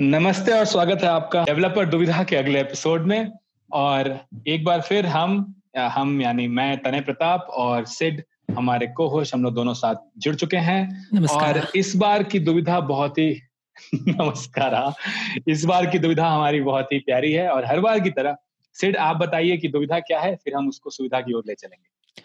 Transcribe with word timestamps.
नमस्ते 0.00 0.52
और 0.52 0.64
स्वागत 0.64 1.02
है 1.02 1.08
आपका 1.08 1.44
डेवलपर 1.44 1.86
दुविधा 1.86 2.24
के 2.24 2.36
अगले 2.36 2.60
एपिसोड 2.60 3.06
में। 3.06 3.32
और 3.72 4.20
एक 4.48 4.64
बार 4.64 4.80
फिर 4.80 5.06
हम 5.06 5.54
हम 5.76 6.22
यानी 6.22 6.48
मैं 6.48 6.78
तने 6.78 7.00
प्रताप 7.00 7.46
और 7.50 7.84
सिड 7.84 8.24
हमारे 8.56 8.86
को 8.86 9.08
होस्ट 9.08 9.34
हम 9.34 9.42
लोग 9.42 9.54
दोनों 9.54 9.74
साथ 9.74 9.94
जुड़ 10.18 10.34
चुके 10.34 10.56
हैं। 10.56 11.08
और 11.28 11.70
इस 11.76 11.96
बार 11.96 12.22
की 12.22 12.38
दुविधा 12.38 12.80
बहुत 12.80 13.18
ही 13.18 13.40
नमस्कार 13.94 14.74
हाँ। 14.74 14.94
इस 15.48 15.64
बार 15.64 15.86
की 15.86 15.98
दुविधा 15.98 16.28
हमारी 16.28 16.60
बहुत 16.60 16.92
ही 16.92 16.98
प्यारी 16.98 17.32
है 17.32 17.48
और 17.48 17.64
हर 17.64 17.80
बार 17.80 18.00
की 18.00 18.10
तरह 18.10 18.36
सिड 18.74 18.96
आप 18.96 19.16
बताइए 19.16 19.56
कि 19.56 19.68
दुविधा 19.68 20.00
क्या 20.00 20.20
है 20.20 20.36
फिर 20.36 20.54
हम 20.54 20.68
उसको 20.68 20.90
सुविधा 20.90 21.20
की 21.20 21.32
ओर 21.32 21.42
ले 21.46 21.54
चलेंगे। 21.54 22.22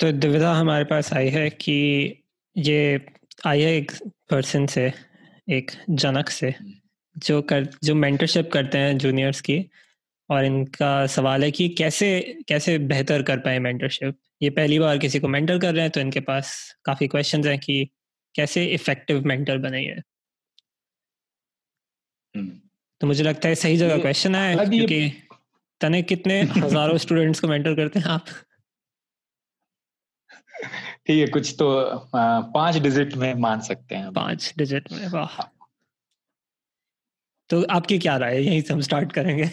तो 0.00 0.12
दुविधा 0.12 0.52
हमारे 0.52 0.84
पास 0.84 1.12
आई 1.12 1.28
है 1.28 1.50
कि 1.50 2.18
ये 2.58 3.06
आई 3.46 3.62
है 3.62 3.76
एक 3.76 3.92
पर्सन 4.30 4.66
से 4.66 4.92
एक 5.50 5.70
जनक 5.90 6.28
से। 6.28 6.48
हम्म। 6.48 6.72
जो 7.16 7.42
कर 7.42 7.68
जो 7.84 7.94
मेंटरशिप 7.94 8.50
करते 8.52 8.78
हैं 8.78 8.98
जूनियर्स 8.98 9.40
की 9.40 9.70
और 10.30 10.44
इनका 10.44 11.06
सवाल 11.06 11.44
है 11.44 11.50
कि 11.50 11.68
कैसे 11.68 12.42
कैसे 12.48 12.78
बेहतर 12.78 13.22
कर 13.22 13.38
पाए 13.38 13.58
मेंटरशिप 13.58 14.18
ये 14.42 14.50
पहली 14.50 14.78
बार 14.78 14.98
किसी 14.98 15.20
को 15.20 15.28
मेंटर 15.28 15.58
कर 15.58 15.72
रहे 15.72 15.82
हैं 15.82 15.90
तो 15.90 16.00
इनके 16.00 16.20
पास 16.20 16.76
काफ़ी 16.84 17.08
क्वेश्चंस 17.08 17.46
हैं 17.46 17.58
कि 17.58 17.90
कैसे 18.34 18.64
इफ़ेक्टिव 18.64 19.24
मेंटर 19.26 19.58
बनाइए। 19.58 20.00
तो 23.00 23.06
मुझे 23.06 23.24
लगता 23.24 23.48
है 23.48 23.54
सही 23.54 23.76
जगह 23.76 23.98
क्वेश्चन 23.98 24.34
है 24.34 24.56
क्योंकि 24.56 25.12
तने 25.80 26.02
कितने 26.02 26.40
हज़ारों 26.42 26.96
स्टूडेंट्स 27.04 27.40
को 27.40 27.48
मेंटर 27.48 27.74
करते 27.74 27.98
हैं 27.98 28.06
आप 28.06 28.26
ठीक 31.06 31.20
है 31.20 31.26
कुछ 31.26 31.54
तो 31.58 31.68
पाँच 32.14 32.76
डिजिट 32.76 33.14
में 33.14 33.34
मान 33.34 33.60
सकते 33.60 33.94
हैं 33.94 34.12
पाँच 34.12 34.54
डिजिट 34.58 34.92
में 34.92 35.08
वाह। 35.08 35.53
तो 37.50 37.62
आपकी 37.70 37.98
क्या 37.98 38.16
राय 38.16 38.34
है? 38.34 38.42
यहीं 38.42 38.60
से 38.60 38.74
हम 38.74 38.80
स्टार्ट 38.80 39.12
करेंगे। 39.12 39.50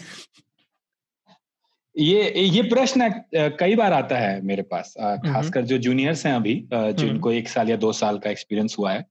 ये 1.96 2.30
ये 2.40 2.62
प्रश्न 2.62 3.08
कई 3.34 3.74
बार 3.76 3.92
आता 3.92 4.18
है 4.18 4.40
मेरे 4.42 4.62
पास 4.62 4.94
खासकर 5.26 5.64
जो 5.64 5.78
जूनियर्स 5.78 6.24
हैं 6.26 6.34
अभी 6.34 6.54
जिनको 6.72 7.32
एक 7.32 7.48
साल 7.48 7.70
या 7.70 7.76
दो 7.76 7.92
साल 7.92 8.18
का 8.18 8.30
एक्सपीरियंस 8.30 8.76
हुआ 8.78 8.92
है। 8.92 9.04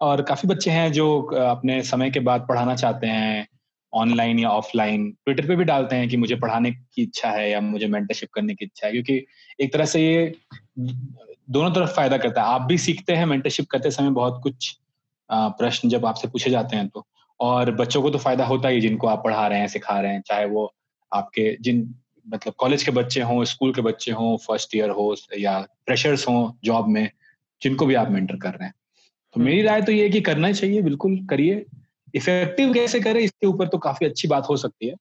और 0.00 0.22
काफ़ी 0.22 0.48
बच्चे 0.48 0.70
हैं 0.70 0.92
जो 0.92 1.06
अपने 1.40 1.82
समय 1.82 2.10
के 2.10 2.20
बाद 2.20 2.46
पढ़ाना 2.48 2.74
चाहते 2.76 3.06
हैं 3.06 3.46
ऑनलाइन 3.92 4.38
या 4.38 4.48
ऑफलाइन 4.50 5.10
ट्विटर 5.12 5.46
पे 5.46 5.56
भी 5.56 5.64
डालते 5.64 5.96
हैं 5.96 6.08
कि 6.08 6.16
मुझे 6.16 6.36
पढ़ाने 6.36 6.70
की 6.70 7.02
इच्छा 7.02 7.30
है 7.30 7.50
या 7.50 7.60
मुझे 7.60 7.86
मेंटरशिप 7.86 8.28
करने 8.34 8.54
की 8.54 8.64
इच्छा 8.64 8.86
है 8.86 8.92
क्योंकि 8.92 9.24
एक 9.60 9.72
तरह 9.72 9.84
से 9.84 10.02
ये 10.02 10.32
दोनों 10.78 11.70
तरफ़ 11.70 11.90
फ़ायदा 11.90 12.18
करता 12.18 12.42
है। 12.42 12.48
आप 12.48 12.62
भी 12.62 12.78
सीखते 12.78 13.12
हैं 13.12 13.26
मेंटरशिप 13.26 13.66
करते 13.70 13.90
समय 13.90 14.10
बहुत 14.10 14.40
कुछ 14.42 14.76
प्रश्न 15.30 15.88
जब 15.88 16.06
आपसे 16.06 16.28
पूछे 16.28 16.50
जाते 16.50 16.76
हैं 16.76 16.88
तो। 16.88 17.06
और 17.40 17.70
बच्चों 17.70 18.02
को 18.02 18.10
तो 18.10 18.18
फ़ायदा 18.18 18.44
होता 18.44 18.68
ही 18.68 18.80
जिनको 18.80 19.06
आप 19.06 19.22
पढ़ा 19.24 19.46
रहे 19.46 19.58
हैं 19.58 19.68
सिखा 19.68 20.00
रहे 20.00 20.12
हैं 20.12 20.22
चाहे 20.26 20.44
वो 20.44 20.74
आपके 21.12 21.56
जिन 21.60 21.94
मतलब 22.26 22.54
कॉलेज 22.58 22.82
के 22.82 22.90
बच्चे 22.90 23.20
हों 23.20 23.44
स्कूल 23.44 23.72
के 23.72 23.82
बच्चे 23.82 24.12
हों 24.12 24.36
फ़र्स्ट 24.36 24.76
ईयर 24.76 24.90
हो 24.90 25.14
या 25.38 25.60
फ्रेशर्स 25.62 26.28
हों 26.28 26.50
जॉब 26.64 26.88
में 26.88 27.10
जिनको 27.62 27.86
भी 27.86 27.94
आप 27.94 28.10
मेंटर 28.10 28.36
कर 28.36 28.50
रहे 28.50 28.64
हैं। 28.64 28.74
तो 29.34 29.40
हम्म। 29.40 29.48
मेरी 29.50 29.62
राय 29.62 29.82
तो 29.82 29.92
ये 29.92 30.02
है 30.02 30.10
कि 30.10 30.20
करना 30.20 30.46
ही 30.46 30.54
चाहिए 30.54 30.82
बिल्कुल 30.82 31.26
करिए। 31.30 31.64
इफ़ेक्टिव 32.14 32.72
कैसे 32.72 33.00
करें 33.00 33.20
इसके 33.20 33.46
ऊपर 33.46 33.68
तो 33.68 33.78
काफ़ी 33.78 34.06
अच्छी 34.06 34.28
बात 34.28 34.46
हो 34.48 34.56
सकती 34.56 34.86
है। 34.86 34.94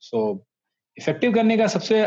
सो 0.00 0.44
इफ़ेक्टिव 0.98 1.32
करने 1.32 1.56
का 1.56 1.66
सबसे 1.66 2.06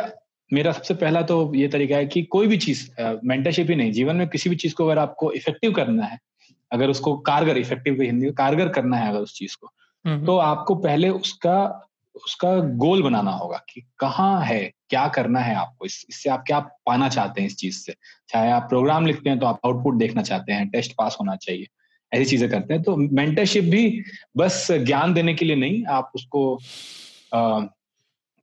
मेरा 0.53 0.71
सबसे 0.71 0.93
पहला 0.93 1.21
तो 1.21 1.55
ये 1.55 1.67
तरीका 1.67 1.97
है 1.97 2.05
कि 2.05 2.23
कोई 2.23 2.47
भी 2.47 2.57
चीज़ 2.57 2.89
मेंटरशिप 3.23 3.69
ही 3.69 3.75
नहीं 3.75 3.91
जीवन 3.91 4.15
में 4.15 4.27
किसी 4.27 4.49
भी 4.49 4.55
चीज़ 4.55 4.75
को 4.75 4.85
अगर 4.85 4.99
आपको 4.99 5.31
इफ़ेक्टिव 5.31 5.71
करना 5.71 6.05
है 6.05 6.19
अगर 6.71 6.89
उसको 6.89 7.15
कारगर 7.17 7.57
इफ़ेक्टिव 7.57 8.01
हिंदी 8.01 8.25
में 8.25 8.33
कारगर 8.33 8.69
करना 8.69 8.97
है 8.97 9.09
अगर 9.09 9.19
उस 9.19 9.33
चीज़ 9.33 9.57
को 9.61 9.71
तो 10.25 10.37
आपको 10.37 10.75
पहले 10.75 11.09
उसका 11.09 11.57
उसका 12.15 12.49
गोल 12.77 13.01
बनाना 13.03 13.31
होगा 13.31 13.57
कि 13.69 13.81
कहाँ 13.99 14.41
है 14.41 14.59
क्या 14.89 15.07
करना 15.07 15.39
है 15.39 15.55
आपको 15.55 15.85
इस, 15.85 16.05
इससे 16.09 16.29
आप 16.29 16.43
क्या 16.47 16.59
पाना 16.85 17.09
चाहते 17.09 17.41
हैं 17.41 17.47
इस 17.47 17.55
चीज़ 17.57 17.77
से। 17.77 17.95
चाहे 18.29 18.51
आप 18.51 18.67
प्रोग्राम 18.69 19.05
लिखते 19.05 19.29
हैं 19.29 19.39
तो 19.39 19.45
आप 19.45 19.59
आउटपुट 19.65 19.95
देखना 19.95 20.21
चाहते 20.21 20.53
हैं 20.53 20.67
टेस्ट 20.69 20.93
पास 20.97 21.17
होना 21.19 21.35
चाहिए 21.35 21.67
ऐसी 22.11 22.25
चीज़ें 22.25 22.49
करते 22.49 22.73
हैं। 22.73 22.83
तो 22.83 22.95
मेंटरशिप 22.97 23.63
भी 23.63 24.03
बस 24.37 24.67
ज्ञान 24.71 25.13
देने 25.13 25.33
के 25.33 25.45
लिए 25.45 25.55
नहीं 25.55 25.83
आप 25.85 26.11
उसको 26.15 26.55
आ, 27.33 27.61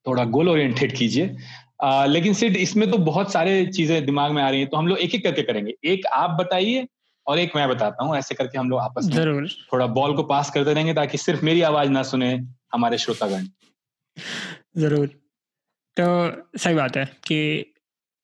थोड़ा 0.06 0.24
गोल 0.26 0.48
ओरिएंटेड 0.48 0.96
कीजिए। 0.96 1.36
लेकिन 1.84 2.34
सिर्फ़ 2.34 2.56
इसमें 2.56 2.90
तो 2.90 2.98
बहुत 2.98 3.32
सारे 3.32 3.64
चीज़ें 3.66 4.04
दिमाग 4.06 4.32
में 4.32 4.42
आ 4.42 4.48
रही 4.50 4.60
हैं 4.60 4.68
तो 4.70 4.76
हम 4.76 4.86
लोग 4.86 4.98
एक 4.98 5.14
एक 5.14 5.24
करके 5.24 5.42
करेंगे। 5.42 5.74
एक 5.84 6.06
आप 6.06 6.36
बताइए 6.40 6.86
और 7.26 7.38
एक 7.38 7.56
मैं 7.56 7.68
बताता 7.68 8.04
हूँ 8.04 8.16
ऐसे 8.16 8.34
करके 8.34 8.58
हम 8.58 8.70
लोग 8.70 8.80
आपस 8.80 9.04
में 9.04 9.12
ज़रूर। 9.12 9.48
थोड़ा 9.72 9.86
बॉल 9.86 10.16
को 10.16 10.22
पास 10.22 10.50
करते 10.50 10.74
रहेंगे 10.74 10.94
ताकि 10.94 11.18
सिर्फ़ 11.18 11.44
मेरी 11.44 11.62
आवाज़ 11.62 11.90
ना 11.90 12.02
सुने 12.02 12.40
हमारे 12.72 12.98
श्रोतागण। 12.98 13.46
ज़रूर। 14.76 15.06
तो 15.96 16.58
सही 16.58 16.74
बात 16.74 16.96
है 16.96 17.04
कि 17.04 17.72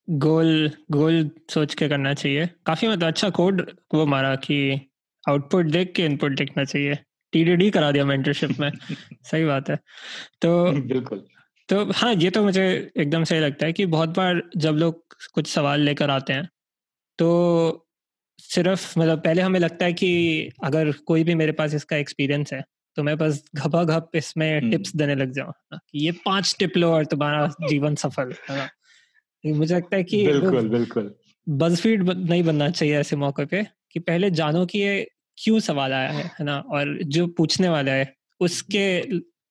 गोल 0.09 0.71
गोल 0.91 1.31
सोच 1.49 1.73
के 1.73 1.89
करना 1.89 2.13
चाहिए। 2.13 2.49
काफ़ी 2.65 2.87
मतलब 2.87 3.07
अच्छा 3.07 3.29
कोड 3.29 3.71
वो 3.93 4.05
मारा 4.05 4.35
कि 4.35 4.89
आउटपुट 5.29 5.65
देख 5.65 5.93
के 5.95 6.05
इनपुट 6.05 6.31
देखना 6.31 6.63
चाहिए। 6.63 6.97
टीडीडी 7.31 7.69
करा 7.69 7.91
दिया 7.91 8.05
मेंटरशिप 8.05 8.59
में। 8.59 8.71
सही 9.23 9.45
बात 9.45 9.69
है। 9.69 9.75
तो 10.41 10.71
बिल्कुल। 10.71 11.25
तो 11.69 11.91
हाँ 11.91 12.13
ये 12.13 12.29
तो 12.29 12.43
मुझे 12.43 12.91
एकदम 12.97 13.23
सही 13.23 13.39
लगता 13.39 13.65
है 13.65 13.73
कि 13.73 13.85
बहुत 13.85 14.09
बार 14.09 14.41
जब 14.57 14.75
लोग 14.75 15.03
कुछ 15.33 15.47
सवाल 15.47 15.81
लेकर 15.81 16.09
आते 16.09 16.33
हैं 16.33 16.49
तो 17.19 17.88
सिर्फ़ 18.39 18.99
मतलब 18.99 19.19
पहले 19.19 19.41
हमें 19.41 19.59
लगता 19.59 19.85
है 19.85 19.93
कि 19.93 20.49
अगर 20.63 20.91
कोई 20.91 21.23
भी 21.23 21.35
मेरे 21.35 21.51
पास 21.51 21.73
इसका 21.73 21.97
एक्सपीरियंस 21.97 22.53
है 22.53 22.63
तो 22.97 23.03
मैं 23.03 23.17
बस 23.17 23.43
घपा 23.55 23.83
घप 23.83 24.11
इसमें 24.15 24.69
टिप्स 24.69 24.95
देने 24.95 25.15
लग 25.15 25.31
जाऊँ। 25.31 25.79
ये 25.95 26.11
पाँच 26.11 26.55
टिप 26.59 26.77
लो 26.77 26.91
और 26.91 27.05
तुम्हारा 27.05 27.47
जीवन 27.69 27.95
सफल 27.95 28.33
है 28.49 28.69
मुझे 29.45 29.75
लगता 29.75 29.95
है 29.95 30.03
कि 30.03 30.25
बिल्कुल 30.25 30.67
बिल्कुल। 30.67 31.13
बजफीड 31.47 32.09
नहीं 32.09 32.43
बनना 32.43 32.69
चाहिए 32.69 32.97
ऐसे 32.99 33.15
मौके 33.15 33.45
पे 33.45 33.65
कि 33.91 33.99
पहले 33.99 34.31
जानो 34.31 34.65
कि 34.65 34.79
ये 34.79 35.07
क्यों 35.37 35.59
सवाल 35.59 35.93
आया 35.93 36.09
है 36.09 36.23
है 36.39 36.45
ना? 36.45 36.57
और 36.57 36.97
जो 37.03 37.27
पूछने 37.27 37.69
वाला 37.69 37.91
है 37.91 38.13
उसके 38.39 39.01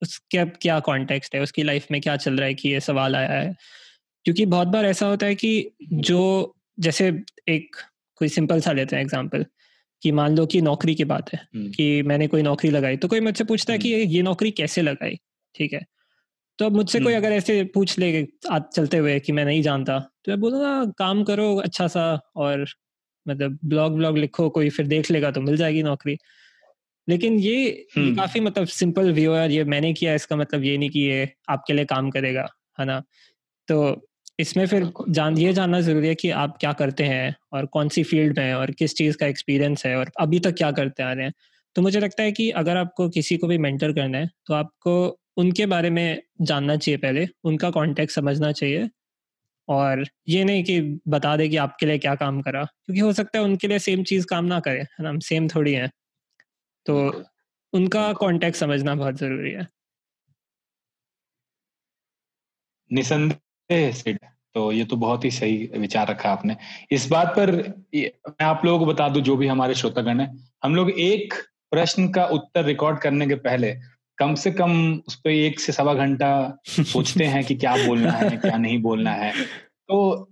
उसके 0.03 0.39
अब 0.39 0.53
क्या 0.63 0.81
कॉन्टेक्स्ट 0.81 1.35
है? 1.35 1.41
उसकी 1.41 1.63
लाइफ 1.63 1.87
में 1.91 2.01
क्या 2.01 2.17
चल 2.17 2.37
रहा 2.37 2.47
है 2.47 2.55
कि 2.55 2.69
ये 2.69 2.81
सवाल 2.81 3.17
आया 3.17 3.29
है? 3.29 3.55
क्योंकि 4.25 4.47
बहुत 4.47 4.69
बार 4.69 4.85
ऐसा 4.85 5.07
होता 5.07 5.27
है 5.27 5.35
कि 5.35 5.71
जो 5.83 6.55
जैसे 6.81 7.09
एक 7.49 7.77
कोई 8.19 8.29
सिंपल 8.31 8.61
सा 8.61 8.73
लेते 8.73 8.97
हैं 8.97 9.03
एग्ज़ाम्पल 9.03 9.45
कि 10.03 10.13
मान 10.13 10.37
लो 10.37 10.47
कि 10.47 10.61
नौकरी 10.63 10.95
की 10.95 11.05
बात 11.05 11.33
है 11.35 11.41
हम्म। 11.45 11.71
कि 11.71 12.03
मैंने 12.03 12.27
कोई 12.27 12.43
नौकरी 12.43 12.71
लगाई 12.71 12.97
तो 12.97 13.09
कोई 13.09 13.21
मुझसे 13.21 13.45
पूछता 13.45 13.73
है 13.73 13.79
कि 13.79 13.95
हम्म। 13.95 14.11
ये 14.11 14.23
नौकरी 14.23 14.51
कैसे 14.53 14.83
लगाई 14.83 15.19
ठीक 15.55 15.73
है 15.73 15.85
तो 16.59 16.67
अब 16.67 16.73
मुझसे 16.73 17.01
कोई 17.01 17.13
हम्म। 17.13 17.25
अगर 17.25 17.35
ऐसे 17.35 17.63
पूछ 17.75 17.99
ले 17.99 18.27
आज 18.51 18.63
चलते 18.75 18.97
हुए 18.97 19.19
कि 19.21 19.33
मैं 19.33 19.45
नहीं 19.45 19.63
जानता 19.63 19.99
तो 19.99 20.33
मैं 20.33 20.41
बोलूँगा 20.41 20.85
काम 20.99 21.23
करो 21.25 21.55
अच्छा 21.61 21.87
सा 21.89 22.05
और 22.37 22.65
मतलब 23.27 23.59
ब्लॉग 23.65 23.97
ब्लॉग 23.97 24.19
लिखो 24.19 24.49
कोई 24.51 24.71
फिर 24.71 24.87
देख 24.87 25.11
लेगा 25.11 25.31
तो 25.31 25.41
मिल 25.41 25.57
जाएगी 25.57 25.83
नौकरी 25.83 26.17
लेकिन 27.09 27.39
ये, 27.39 27.57
ये 27.99 28.15
काफ़ी 28.15 28.41
मतलब 28.41 28.67
सिंपल 28.69 29.13
व्यू 29.13 29.33
है 29.33 29.51
ये 29.53 29.65
मैंने 29.65 29.93
किया 29.93 30.15
इसका 30.15 30.37
मतलब 30.37 30.65
ये 30.65 30.77
नहीं 30.79 30.91
कि 30.91 31.01
ये 31.01 31.29
आपके 31.49 31.73
लिए 31.73 31.85
काम 31.85 32.11
करेगा 32.11 32.47
है 32.81 32.87
ना 32.87 33.03
तो 33.69 33.79
इसमें 34.39 34.67
फिर 34.67 34.85
जान 35.11 35.39
ये 35.39 35.53
जानना 35.53 35.81
ज़रूरी 35.81 36.09
है 36.09 36.15
कि 36.15 36.31
आप 36.33 36.57
क्या 36.61 36.73
करते 36.73 37.05
हैं 37.05 37.35
और 37.53 37.67
कौन 37.69 37.89
सी 37.89 38.03
फ़ील्ड 38.05 38.39
में 38.39 38.53
और 38.55 38.71
किस 38.73 38.95
चीज़ 38.95 39.17
का 39.17 39.27
एक्सपीरियंस 39.27 39.85
है 39.87 39.95
और 39.97 40.11
अभी 40.21 40.41
तक 40.41 40.55
क्या 40.55 40.71
करते 40.73 41.03
आ 41.03 41.13
रहे 41.13 41.25
हैं। 41.25 41.33
तो 41.77 41.83
मुझे 41.83 42.01
लगता 42.01 42.23
है 42.23 42.33
कि 42.33 42.49
अगर 42.57 42.77
आपको 42.77 43.09
किसी 43.09 43.37
को 43.37 43.47
भी 43.47 43.59
मेंटर 43.59 43.93
करना 43.93 44.19
है 44.19 44.29
तो 44.47 44.55
आपको 44.55 44.95
उनके 45.37 45.67
बारे 45.67 45.91
में 45.91 46.23
जानना 46.43 46.77
चाहिए 46.77 46.99
पहले 46.99 47.27
उनका 47.45 47.71
कॉन्टेक्ट 47.71 48.13
समझना 48.13 48.53
चाहिए 48.53 48.89
और 49.69 50.05
ये 50.29 50.45
नहीं 50.45 50.65
कि 50.65 50.81
बता 51.09 51.37
दे 51.37 51.49
कि 51.49 51.57
आपके 51.59 51.87
लिए 51.87 51.99
क्या 51.99 52.15
काम 52.17 52.41
करा 52.43 52.65
क्योंकि 52.65 53.01
हो 53.01 53.13
सकता 53.15 53.39
है 53.39 53.45
उनके 53.45 53.69
लिए 53.69 53.79
सेम 53.81 54.03
चीज़ 54.05 54.27
काम 54.27 54.45
ना 54.47 54.61
करे 54.61 54.81
है 54.81 55.05
ना? 55.05 55.19
सेम 55.21 55.49
थोड़ी 55.49 55.75
हैं। 55.75 55.91
तो 56.87 57.25
उनका 57.73 58.13
कॉन्टेक्ट 58.15 58.57
समझना 58.57 58.95
बहुत 58.97 59.19
ज़रूरी 59.19 59.53
है। 59.53 59.67
निसंदेह 62.91 63.39
तो 64.55 64.73
ये 64.73 64.85
तो 64.85 64.97
बहुत 64.97 65.25
ही 65.25 65.31
सही 65.31 65.71
विचार 65.79 66.09
रखा 66.09 66.31
आपने। 66.31 66.57
इस 66.91 67.09
बात 67.09 67.29
पर 67.29 67.51
मैं 67.95 68.45
आप 68.45 68.65
लोगों 68.65 68.79
को 68.79 68.87
बता 68.87 69.09
दूँ 69.09 69.23
जो 69.23 69.37
भी 69.37 69.47
हमारे 69.47 69.75
श्रोतागण 69.75 70.21
है 70.21 70.39
हम 70.65 70.75
लोग 70.75 70.91
एक 70.91 71.35
प्रश्न 71.71 72.09
का 72.09 72.25
उत्तर 72.25 72.65
रिकॉर्ड 72.65 72.99
करने 72.99 73.27
के 73.27 73.35
पहले 73.35 73.77
कम 74.19 74.35
से 74.35 74.51
कम 74.51 75.03
उस 75.09 75.15
पर 75.15 75.31
एक 75.31 75.61
से 75.61 75.73
सवा 75.73 75.95
घंटा 75.95 76.59
सोचते 76.69 77.25
हैं 77.25 77.45
कि 77.45 77.55
क्या 77.55 77.77
बोलना 77.87 78.11
है 78.11 78.37
क्या 78.37 78.57
नहीं 78.57 78.79
बोलना 78.83 79.11
है। 79.11 79.33
तो 79.89 80.29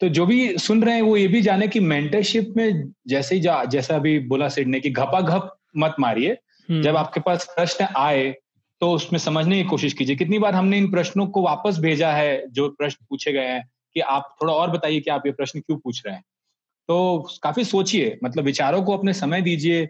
तो 0.00 0.08
जो 0.08 0.26
भी 0.26 0.58
सुन 0.58 0.82
रहे 0.84 0.94
हैं 0.94 1.02
वो 1.02 1.16
ये 1.16 1.28
भी 1.28 1.42
जाने 1.42 1.68
कि 1.68 1.80
मेंटरशिप 1.80 2.54
में 2.56 2.92
जैसे 3.08 3.34
ही 3.34 3.40
जा 3.40 3.64
जैसा 3.64 3.96
अभी 3.96 4.18
बोला 4.18 4.48
सिड 4.48 4.68
ने 4.68 4.80
कि 4.80 4.90
घपा 4.90 5.20
घप 5.20 5.56
मत 5.76 5.96
मारिए। 6.00 6.30
हम्म। 6.68 6.82
जब 6.82 6.96
आपके 6.96 7.20
पास 7.20 7.44
प्रश्न 7.44 7.88
आए 7.96 8.34
तो 8.80 8.90
उसमें 8.92 9.18
समझने 9.18 9.62
की 9.62 9.68
कोशिश 9.68 9.92
कीजिए। 9.92 10.16
कितनी 10.16 10.38
बार 10.38 10.54
हमने 10.54 10.78
इन 10.78 10.90
प्रश्नों 10.90 11.26
को 11.26 11.42
वापस 11.42 11.78
भेजा 11.78 12.12
है, 12.12 12.50
जो 12.50 12.68
प्रश्न 12.68 13.06
पूछे 13.10 13.32
गए 13.32 13.46
हैं, 13.46 13.68
कि 13.94 14.00
आप 14.00 14.36
थोड़ा 14.42 14.54
और 14.54 14.70
बताइए 14.70 15.00
कि 15.00 15.10
आप 15.10 15.26
ये 15.26 15.32
प्रश्न 15.32 15.60
क्यों 15.60 15.78
पूछ 15.78 16.02
रहे 16.06 16.14
हैं? 16.14 16.24
तो 16.88 17.28
काफ़ी 17.42 17.64
सोचिए 17.64 18.18
मतलब 18.24 18.44
विचारों 18.44 18.82
को 18.82 18.96
अपने 18.98 19.12
समय 19.12 19.42
दीजिए 19.42 19.84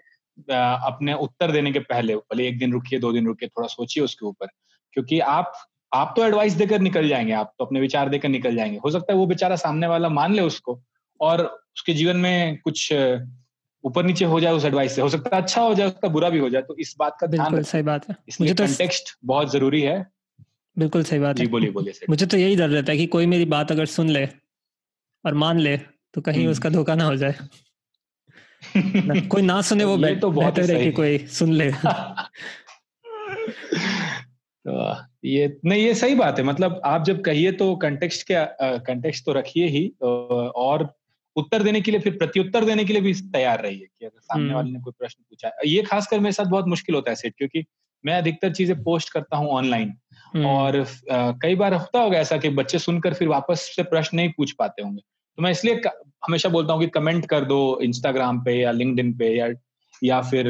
अपने 0.51 1.15
उत्तर 1.15 1.51
देने 1.53 1.73
के 1.73 1.79
पहले, 1.79 2.17
भले 2.17 2.49
एक 2.49 2.59
दिन 2.59 2.73
रुकिए, 2.73 2.99
दो 2.99 3.13
दिन 3.13 3.27
रुकिए, 3.27 3.49
थोड़ा 3.49 3.69
सोचिए 3.69 4.03
उसके 4.05 4.27
ऊपर। 4.27 4.47
क्योंकि 4.93 5.21
आप 5.21 5.53
आप 5.95 6.15
तो 6.17 6.25
एडवाइस 6.25 6.53
देकर 6.53 6.81
निकल 6.81 7.09
जाएँगे, 7.09 7.33
आप 7.33 7.53
तो 7.59 7.65
अपने 7.65 7.81
विचार 7.81 8.09
देकर 8.09 8.29
निकल 8.29 8.57
जाएँगे। 8.57 8.79
हो 8.85 8.91
सकता 8.91 9.13
है 9.13 9.19
वो 9.19 9.27
बेचारा 9.27 9.57
सामने 9.57 9.87
वाला 9.87 10.09
मान 10.09 10.35
ले 10.35 10.43
उसको, 10.43 10.81
और 11.21 11.43
उसके 11.77 11.95
जीवन 11.95 12.17
में 12.17 12.59
कुछ 12.65 12.89
ऊपर 13.85 14.05
नीचे 14.05 14.25
हो 14.25 14.41
जाए 14.41 14.53
उस 14.53 14.65
एडवाइस 14.65 14.95
से। 14.97 15.03
हो 15.03 15.09
सकता 15.09 15.37
है 15.37 15.43
अच्छा 15.43 15.63
हो 15.63 15.75
जाए 15.75 15.87
उसका 15.87 16.09
बुरा 16.09 16.31
भी 16.31 16.39
हो 16.39 16.49
जाए 16.51 16.63
तो 16.63 16.77
इस 16.77 16.95
बात 16.99 17.17
का 17.21 17.27
ध्यान 17.27 17.63
सही 17.63 17.83
बात 17.83 18.09
है। 18.11 18.17
मुझे 18.41 18.55
तो 18.55 18.67
कंटेक्स्ट 18.67 19.19
बहुत 19.25 19.53
ज़रूरी 19.53 19.83
है। 19.83 20.07
बिल्कुल 20.79 21.03
सही 21.03 21.19
बात 21.19 21.39
है। 21.39 21.47
बोलिए 21.47 21.71
बोलिए 21.71 21.95
मुझे 22.11 22.27
तो 22.27 22.37
यही 22.37 22.57
डर 22.57 22.69
रहता 22.69 22.93
है 22.93 22.99
कि 22.99 23.07
कोई 23.07 23.27
मेरी 23.27 23.45
बात 23.45 23.73
अगर 23.73 23.87
सुन 23.87 24.09
ले 24.09 24.29
और 25.25 25.35
मान 25.35 25.59
ले 25.59 25.77
तो 26.15 26.21
कहीं 26.21 26.41
हम्म। 26.41 26.51
उसका 26.51 26.69
धोखा 26.69 26.95
ना 26.95 27.05
हो 27.05 27.17
जाए। 27.17 27.35
ना, 28.77 29.29
कोई 29.29 29.43
ना 29.43 29.61
सुने 29.63 29.85
वो 29.85 29.97
तो 30.15 30.31
बेहतर 30.31 30.71
है 30.71 30.85
कि 30.85 30.91
कोई 30.93 31.19
सुन 31.19 31.53
ले। 31.53 31.71
तो 34.67 34.95
ये 35.25 35.57
नहीं 35.65 35.83
ये 35.83 35.95
सही 35.95 36.15
बात 36.15 36.39
है। 36.39 36.45
मतलब 36.45 36.81
आप 36.85 37.05
जब 37.05 37.23
कहिए 37.23 37.53
तो 37.53 37.77
कंटेक्स्ट 37.77 38.27
के 38.31 38.35
कंटेक्स्ट 38.79 39.25
तो 39.27 39.33
रखिए 39.33 39.67
ही 39.67 39.87
और 40.01 40.95
उत्तर 41.37 41.63
देने 41.63 41.81
के 41.81 41.91
लिए 41.91 42.01
फिर 42.01 42.17
प्रत्युत्तर 42.17 42.65
देने 42.65 42.85
के 42.85 42.93
लिए 42.93 43.03
भी 43.03 43.15
तैयार 43.15 43.63
रहिए 43.63 43.87
कि 43.99 44.07
अगर 44.07 44.21
सामने 44.21 44.45
हम्म। 44.45 44.55
वाले 44.55 44.71
ने 44.71 44.81
कोई 44.81 44.93
प्रश्न 44.99 45.23
पूछा 45.23 45.49
है। 45.49 45.55
ये 45.67 45.83
खासकर 45.83 46.21
मेरे 46.21 46.33
साथ 46.33 46.45
बहुत 46.45 46.69
मुश्किल 46.69 46.95
होता 46.95 47.11
है 47.11 47.17
सेट 47.17 47.35
क्योंकि 47.39 47.65
मैं 48.07 48.15
अधिकतर 48.15 48.53
चीज़ें 48.53 48.83
पोस्ट 48.83 49.13
करता 49.13 49.37
हूँ 49.37 49.49
ऑनलाइन। 49.49 49.95
हम्म। 50.35 50.47
और 50.47 50.81
आ, 51.13 51.33
कई 51.33 51.55
बार 51.55 51.75
होता 51.75 52.01
होगा 52.01 52.19
ऐसा 52.19 52.37
कि 52.37 52.49
बच्चे 52.49 52.79
सुनकर 52.79 53.15
फिर 53.15 53.29
वापस 53.29 53.73
से 53.77 53.83
प्रश्न 53.83 54.17
नहीं 54.17 54.33
पूछ 54.37 54.53
पाते 54.53 54.83
होंगे। 54.83 55.03
तो 55.37 55.43
मैं 55.43 55.51
इसलिए 55.51 55.81
हमेशा 56.27 56.49
बोलता 56.49 56.73
हूँ 56.73 56.81
कि 56.81 56.87
कमेंट 56.87 57.27
कर 57.27 57.45
दो 57.45 57.79
इंस्टाग्राम 57.83 58.41
पे 58.41 58.55
या 58.55 58.71
लिंक्डइन 58.71 59.13
पे 59.13 59.37
या 59.37 59.49
या 60.03 60.21
फिर 60.21 60.47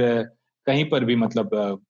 कहीं 0.66 0.84
पर 0.90 1.04
भी 1.04 1.16
मतलब 1.16 1.82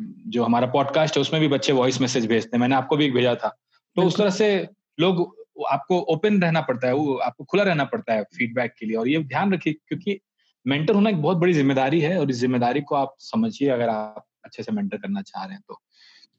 जो 0.00 0.44
हमारा 0.44 0.66
पॉडकास्ट 0.66 1.16
है 1.16 1.20
उसमें 1.20 1.40
भी 1.40 1.48
बच्चे 1.48 1.72
वॉइस 1.72 2.00
मैसेज 2.00 2.26
भेजते 2.26 2.56
हैं। 2.56 2.60
मैंने 2.60 2.74
आपको 2.74 2.96
भी 2.96 3.04
एक 3.04 3.14
भेजा 3.14 3.34
था। 3.34 3.48
तो 3.96 4.02
उस 4.02 4.16
तरह 4.16 4.30
से 4.30 4.68
लोग 5.00 5.43
आपको 5.62 5.98
ओपन 5.98 6.42
रहना 6.42 6.60
पड़ता 6.60 6.86
है, 6.86 6.94
वो 6.94 7.14
आपको 7.14 7.44
खुला 7.44 7.62
रहना 7.62 7.84
पड़ता 7.84 8.14
है 8.14 8.22
फीडबैक 8.22 8.74
के 8.78 8.86
लिए। 8.86 8.96
और 8.96 9.08
ये 9.08 9.18
ध्यान 9.18 9.52
रखिए 9.52 9.72
क्योंकि 9.72 10.20
मेंटर 10.66 10.94
होना 10.94 11.10
एक 11.10 11.22
बहुत 11.22 11.36
बड़ी 11.36 11.52
ज़िम्मेदारी 11.52 12.00
है 12.00 12.20
और 12.20 12.30
इस 12.30 12.36
ज़िम्मेदारी 12.36 12.80
को 12.80 12.94
आप 12.94 13.14
समझिए 13.18 13.68
अगर 13.68 13.88
आप 13.88 14.24
अच्छे 14.44 14.62
से 14.62 14.72
मेंटर 14.72 14.96
करना 14.96 15.22
चाह 15.22 15.44
रहे 15.44 15.54
हैं 15.54 15.62
तो। 15.68 15.80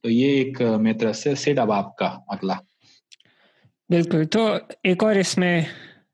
तो 0.03 0.09
ये 0.09 0.41
एक 0.41 0.61
मेरी 0.61 0.99
तरफ़ 0.99 1.15
से 1.15 1.35
सेट 1.35 1.59
अब 1.59 1.71
आपका 1.71 2.07
अगला। 2.31 2.59
बिल्कुल 3.91 4.25
तो 4.25 4.59
एक 4.85 5.03
और 5.03 5.17
इसमें 5.17 5.65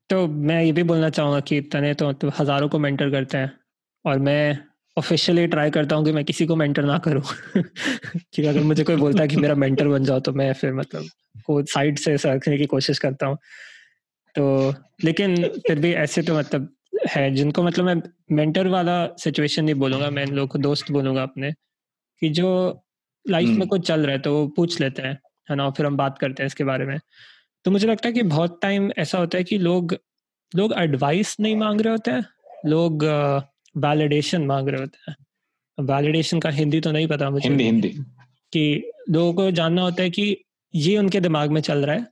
तो 0.09 0.27
मैं 0.27 0.63
ये 0.63 0.71
भी 0.71 0.83
बोलना 0.83 1.09
चाहूँगा 1.09 1.39
कि 1.39 1.62
तने 1.62 1.94
तो 1.94 2.09
मतलब 2.09 2.33
हज़ारों 2.39 2.69
को 2.69 2.80
मेंटर 2.80 3.09
करते 3.09 3.38
हैं 3.38 3.51
और 4.06 4.19
मैं 4.19 4.57
ऑफिशियली 4.97 5.47
ट्राई 5.47 5.71
करता 5.71 5.95
हूँ 5.95 6.06
कि 6.06 6.12
मैं 6.12 6.25
किसी 6.25 6.45
को 6.45 6.56
मेंटर 6.56 6.83
ना 6.83 6.97
करूँ। 6.97 7.21
कि 8.33 8.45
अगर 8.45 8.63
मुझे 8.63 8.83
कोई 8.83 8.95
बोलता 8.95 9.21
है 9.21 9.27
कि 9.27 9.36
मेरा 9.36 9.56
मेंटर 9.56 9.88
बन 9.88 10.04
जाओ 10.04 10.19
तो 10.19 10.33
मैं 10.33 10.54
फिर 10.54 10.74
मतलब 10.74 11.09
को 11.46 11.64
साइड 11.66 12.00
से 12.00 12.16
रखने 12.26 12.58
की 12.58 12.66
कोशिश 12.66 13.00
करता 13.00 13.26
हूँ। 13.26 13.38
तो 14.36 14.74
लेकिन 15.04 15.36
फिर 15.68 15.80
भी 15.80 15.94
ऐसे 15.94 16.22
तो 16.22 16.38
मतलब 16.38 16.70
है 17.10 17.30
जिनको 17.32 17.64
मतलब 17.64 17.86
मैं 17.86 18.02
मेंटर 18.32 18.68
वाला 18.68 19.08
सिचुएशन 19.20 19.66
नहीं 19.66 19.76
बोलूँगा 19.76 20.10
मैं 20.10 20.24
इन 20.24 20.34
लोगों 20.34 20.48
को 20.48 20.60
दोस्त 20.60 20.92
बोलूँगा 20.92 21.24
अपने 21.24 21.52
कि 22.22 22.30
जो 22.30 22.50
लाइफ 23.28 23.48
में 23.48 23.54
हम्म। 23.56 23.66
कुछ 23.66 23.88
चल 23.88 24.02
रहा 24.02 24.12
है 24.12 24.20
तो 24.20 24.34
वो 24.34 24.48
पूछ 24.48 24.80
लेते 24.82 25.02
हैं 25.02 25.18
है 25.50 25.56
ना 25.56 25.70
फिर 25.70 25.86
हम 25.86 25.98
बात 25.98 26.18
करते 26.18 26.44
हैं 26.44 26.48
इसके 26.48 26.64
बारे 26.64 26.86
में। 26.86 27.00
तो 27.66 27.72
मुझे 27.72 27.88
लगता 27.88 28.08
है 28.08 28.14
कि 28.14 28.24
बहुत 28.24 28.60
टाइम 28.62 28.92
ऐसा 28.98 29.18
होता 29.18 29.38
है 29.38 29.44
कि 29.44 29.58
लोग 29.58 29.98
लोग 30.56 30.74
एडवाइस 30.78 31.36
नहीं 31.40 31.56
मांग 31.56 31.82
रहे 31.82 31.92
होते 31.94 32.12
हैं 32.12 32.24
लोग 32.66 33.04
वैलिडेशन 33.78 34.46
मांग 34.46 34.70
रहे 34.70 34.82
होते 34.82 35.12
हैं। 35.12 35.16
वैलिडेशन 35.78 36.40
का 36.40 36.50
हिंदी 36.50 36.82
तो 36.82 36.92
नहीं 36.92 37.08
पता 37.08 37.30
मुझे। 37.30 37.50
हिंदी 37.50 37.64
हिंदी। 37.64 37.90
कि 38.54 38.92
लोगों 39.10 39.34
को 39.34 39.52
जानना 39.52 39.82
होता 39.82 40.04
है 40.04 40.10
कि 40.10 40.44
ये 40.75 40.97
उनके 40.97 41.19
दिमाग 41.19 41.51
में 41.51 41.62
चल 41.62 41.85
रहा 41.85 41.95
है। 41.95 42.07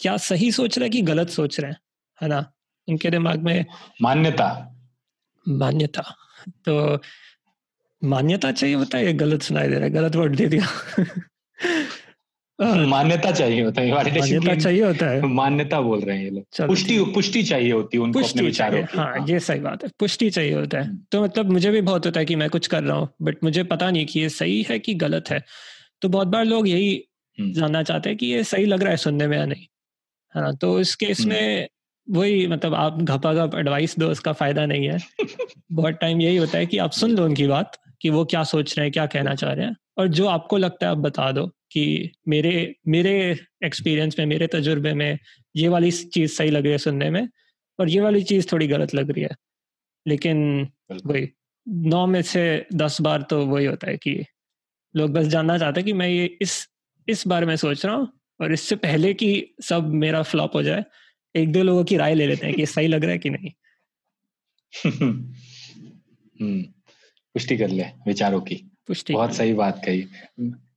क्या 0.00 0.16
सही 0.16 0.52
सोच 0.52 0.78
रहे 0.78 0.84
हैं 0.84 0.92
कि 0.92 1.02
गलत 1.02 1.28
सोच 1.28 1.60
रहे 1.60 1.70
हैं? 1.70 1.78
है 2.22 2.28
ना? 2.28 2.52
उनके 2.88 3.10
दिमाग 3.10 3.42
में 3.42 3.66
मान्यता। 4.02 4.76
मान्यता। 5.48 6.16
तो 6.48 7.00
मान्यता 8.04 8.52
चाहिए 8.52 8.74
होता 8.74 8.98
है 8.98 9.12
गलत 9.12 9.42
सुनाई 9.42 9.68
दे 9.68 9.74
रहा 9.74 9.84
है? 9.84 9.90
गलत 9.90 10.16
वर्ड 10.16 10.36
दे 10.36 10.46
दिया। 10.46 10.66
मान्यता 12.86 13.30
चाहिए 13.30 13.64
होता 13.64 13.82
है 13.82 13.90
मान्यता 13.92 14.54
चाहिए 14.54 14.84
होता 14.84 15.06
है। 15.06 15.22
मान्यता 15.22 15.80
बोल 15.80 16.00
रहे 16.00 16.16
हैं 16.16 16.24
ये 16.24 16.30
लोग। 16.30 16.66
पुष्टि 16.66 17.04
पुष्टि 17.04 17.42
चाहिए 17.42 17.72
होती 17.72 17.96
है 17.96 18.02
उनको 18.02 18.20
अपने 18.20 18.42
विचारों 18.42 18.82
की। 18.82 18.96
हाँ 18.96 19.26
ये 19.28 19.40
सही 19.40 19.60
बात 19.60 19.84
है। 19.84 19.90
पुष्टि 19.98 20.30
चाहिए 20.30 20.54
होता 20.54 20.78
है। 20.78 20.84
हम्म। 20.84 20.98
तो 21.12 21.22
मतलब 21.22 21.50
मुझे 21.50 21.70
भी 21.70 21.80
बहुत 21.80 22.06
होता 22.06 22.20
है 22.20 22.26
कि 22.26 22.36
मैं 22.36 22.50
कुछ 22.50 22.66
कर 22.66 22.82
रहा 22.82 22.96
हूँ 22.96 23.08
बट 23.22 23.36
मुझे 23.44 23.64
पता 23.64 23.90
नहीं 23.90 24.06
कि 24.06 24.20
ये 24.20 24.28
सही 24.28 24.62
है 24.62 24.78
कि 24.78 24.94
गलत 24.94 25.24
है। 25.30 25.44
तो 26.02 26.08
बहुत 26.08 26.28
बार 26.28 26.44
लोग 26.44 26.68
यही। 26.68 27.04
जानना 27.40 27.82
चाहते 27.82 28.08
हैं 28.08 28.18
कि 28.18 28.26
ये 28.26 28.44
सही 28.44 28.64
लग 28.64 28.82
रहा 28.82 28.90
है 28.90 28.96
सुनने 28.96 29.26
में 29.26 29.38
या 29.38 29.46
नहीं। 29.46 29.66
है 30.36 30.42
ना? 30.42 30.52
तो 30.52 30.80
इस 30.80 30.94
केस 30.94 31.20
हम्म। 31.20 31.30
में 31.30 31.68
वही 32.10 32.46
मतलब 32.46 32.74
आप 32.74 33.02
घपा 33.02 33.34
घप 33.34 33.54
एडवाइस 33.54 33.98
दो 33.98 34.08
उसका 34.08 34.32
फ़ायदा 34.32 34.66
नहीं 34.66 34.88
है। 34.88 34.98
बहुत 35.72 35.94
टाइम 35.94 36.20
यही 36.20 36.36
होता 36.36 36.58
है 36.58 36.66
कि 36.66 36.78
आप 36.78 36.90
सुन 36.90 37.10
लो 37.10 37.24
उनकी 37.24 37.46
बात 37.46 37.78
कि 38.00 38.10
वो 38.10 38.24
क्या 38.24 38.44
सोच 38.44 38.78
रहे 38.78 38.86
हैं 38.86 38.92
क्या 38.92 39.06
कहना 39.06 39.34
चाह 39.34 39.52
रहे 39.52 39.66
हैं 39.66 39.76
और 39.98 40.08
जो 40.08 40.26
आपको 40.26 40.56
लगता 40.56 40.86
है 40.86 40.92
आप 40.92 40.98
बता 40.98 41.32
दो 41.32 41.46
कि 41.46 42.12
मेरे 42.28 42.74
मेरे 42.88 43.36
एक्सपीरियंस 43.64 44.16
में 44.18 44.26
मेरे 44.26 44.46
तजुर्बे 44.46 44.94
में 44.94 45.18
ये 45.56 45.68
वाली 45.68 45.90
चीज़ 45.90 46.32
सही 46.32 46.50
लग 46.50 46.62
रही 46.62 46.72
है 46.72 46.78
सुनने 46.78 47.10
में 47.10 47.28
और 47.80 47.88
ये 47.88 48.00
वाली 48.00 48.22
चीज़ 48.22 48.46
थोड़ी 48.52 48.66
गलत 48.66 48.94
लग 48.94 49.10
रही 49.10 49.22
है। 49.22 49.30
लेकिन 50.08 50.68
वही 51.06 51.28
नौ 51.68 52.06
में 52.06 52.22
से 52.22 52.66
दस 52.74 53.00
बार 53.00 53.22
तो 53.22 53.46
वही 53.46 53.66
होता 53.66 53.90
है 53.90 53.96
कि 53.96 54.24
लोग 54.96 55.12
बस 55.12 55.26
जानना 55.26 55.58
चाहते 55.58 55.80
हैं 55.80 55.84
कि 55.86 55.92
मैं 55.92 56.08
ये 56.08 56.38
इस 56.42 56.68
इस 57.08 57.26
बारे 57.26 57.46
में 57.46 57.56
सोच 57.56 57.86
रहा 57.86 57.94
हूँ 57.94 58.08
और 58.40 58.52
इससे 58.52 58.76
पहले 58.76 59.14
कि 59.14 59.54
सब 59.62 59.88
मेरा 59.94 60.22
फ्लॉप 60.22 60.56
हो 60.56 60.62
जाए 60.62 60.84
एक 61.34 61.52
दो 61.52 61.62
लोगों 61.62 61.84
की 61.84 61.96
राय 61.96 62.14
ले 62.14 62.26
लेते 62.26 62.46
हैं 62.46 62.54
कि 62.54 62.66
सही 62.66 62.86
लग 62.86 63.02
रहा 63.02 63.12
है 63.12 63.18
कि 63.18 63.30
नहीं। 63.30 63.50
हम्म, 66.40 66.62
पुष्टि 67.34 67.56
कर 67.56 67.68
ले 67.68 67.84
विचारों 68.06 68.40
की। 68.40 68.54
पुष्टि 68.86 69.12
बहुत 69.12 69.34
सही 69.34 69.52
बात 69.52 69.82
कही। 69.84 70.04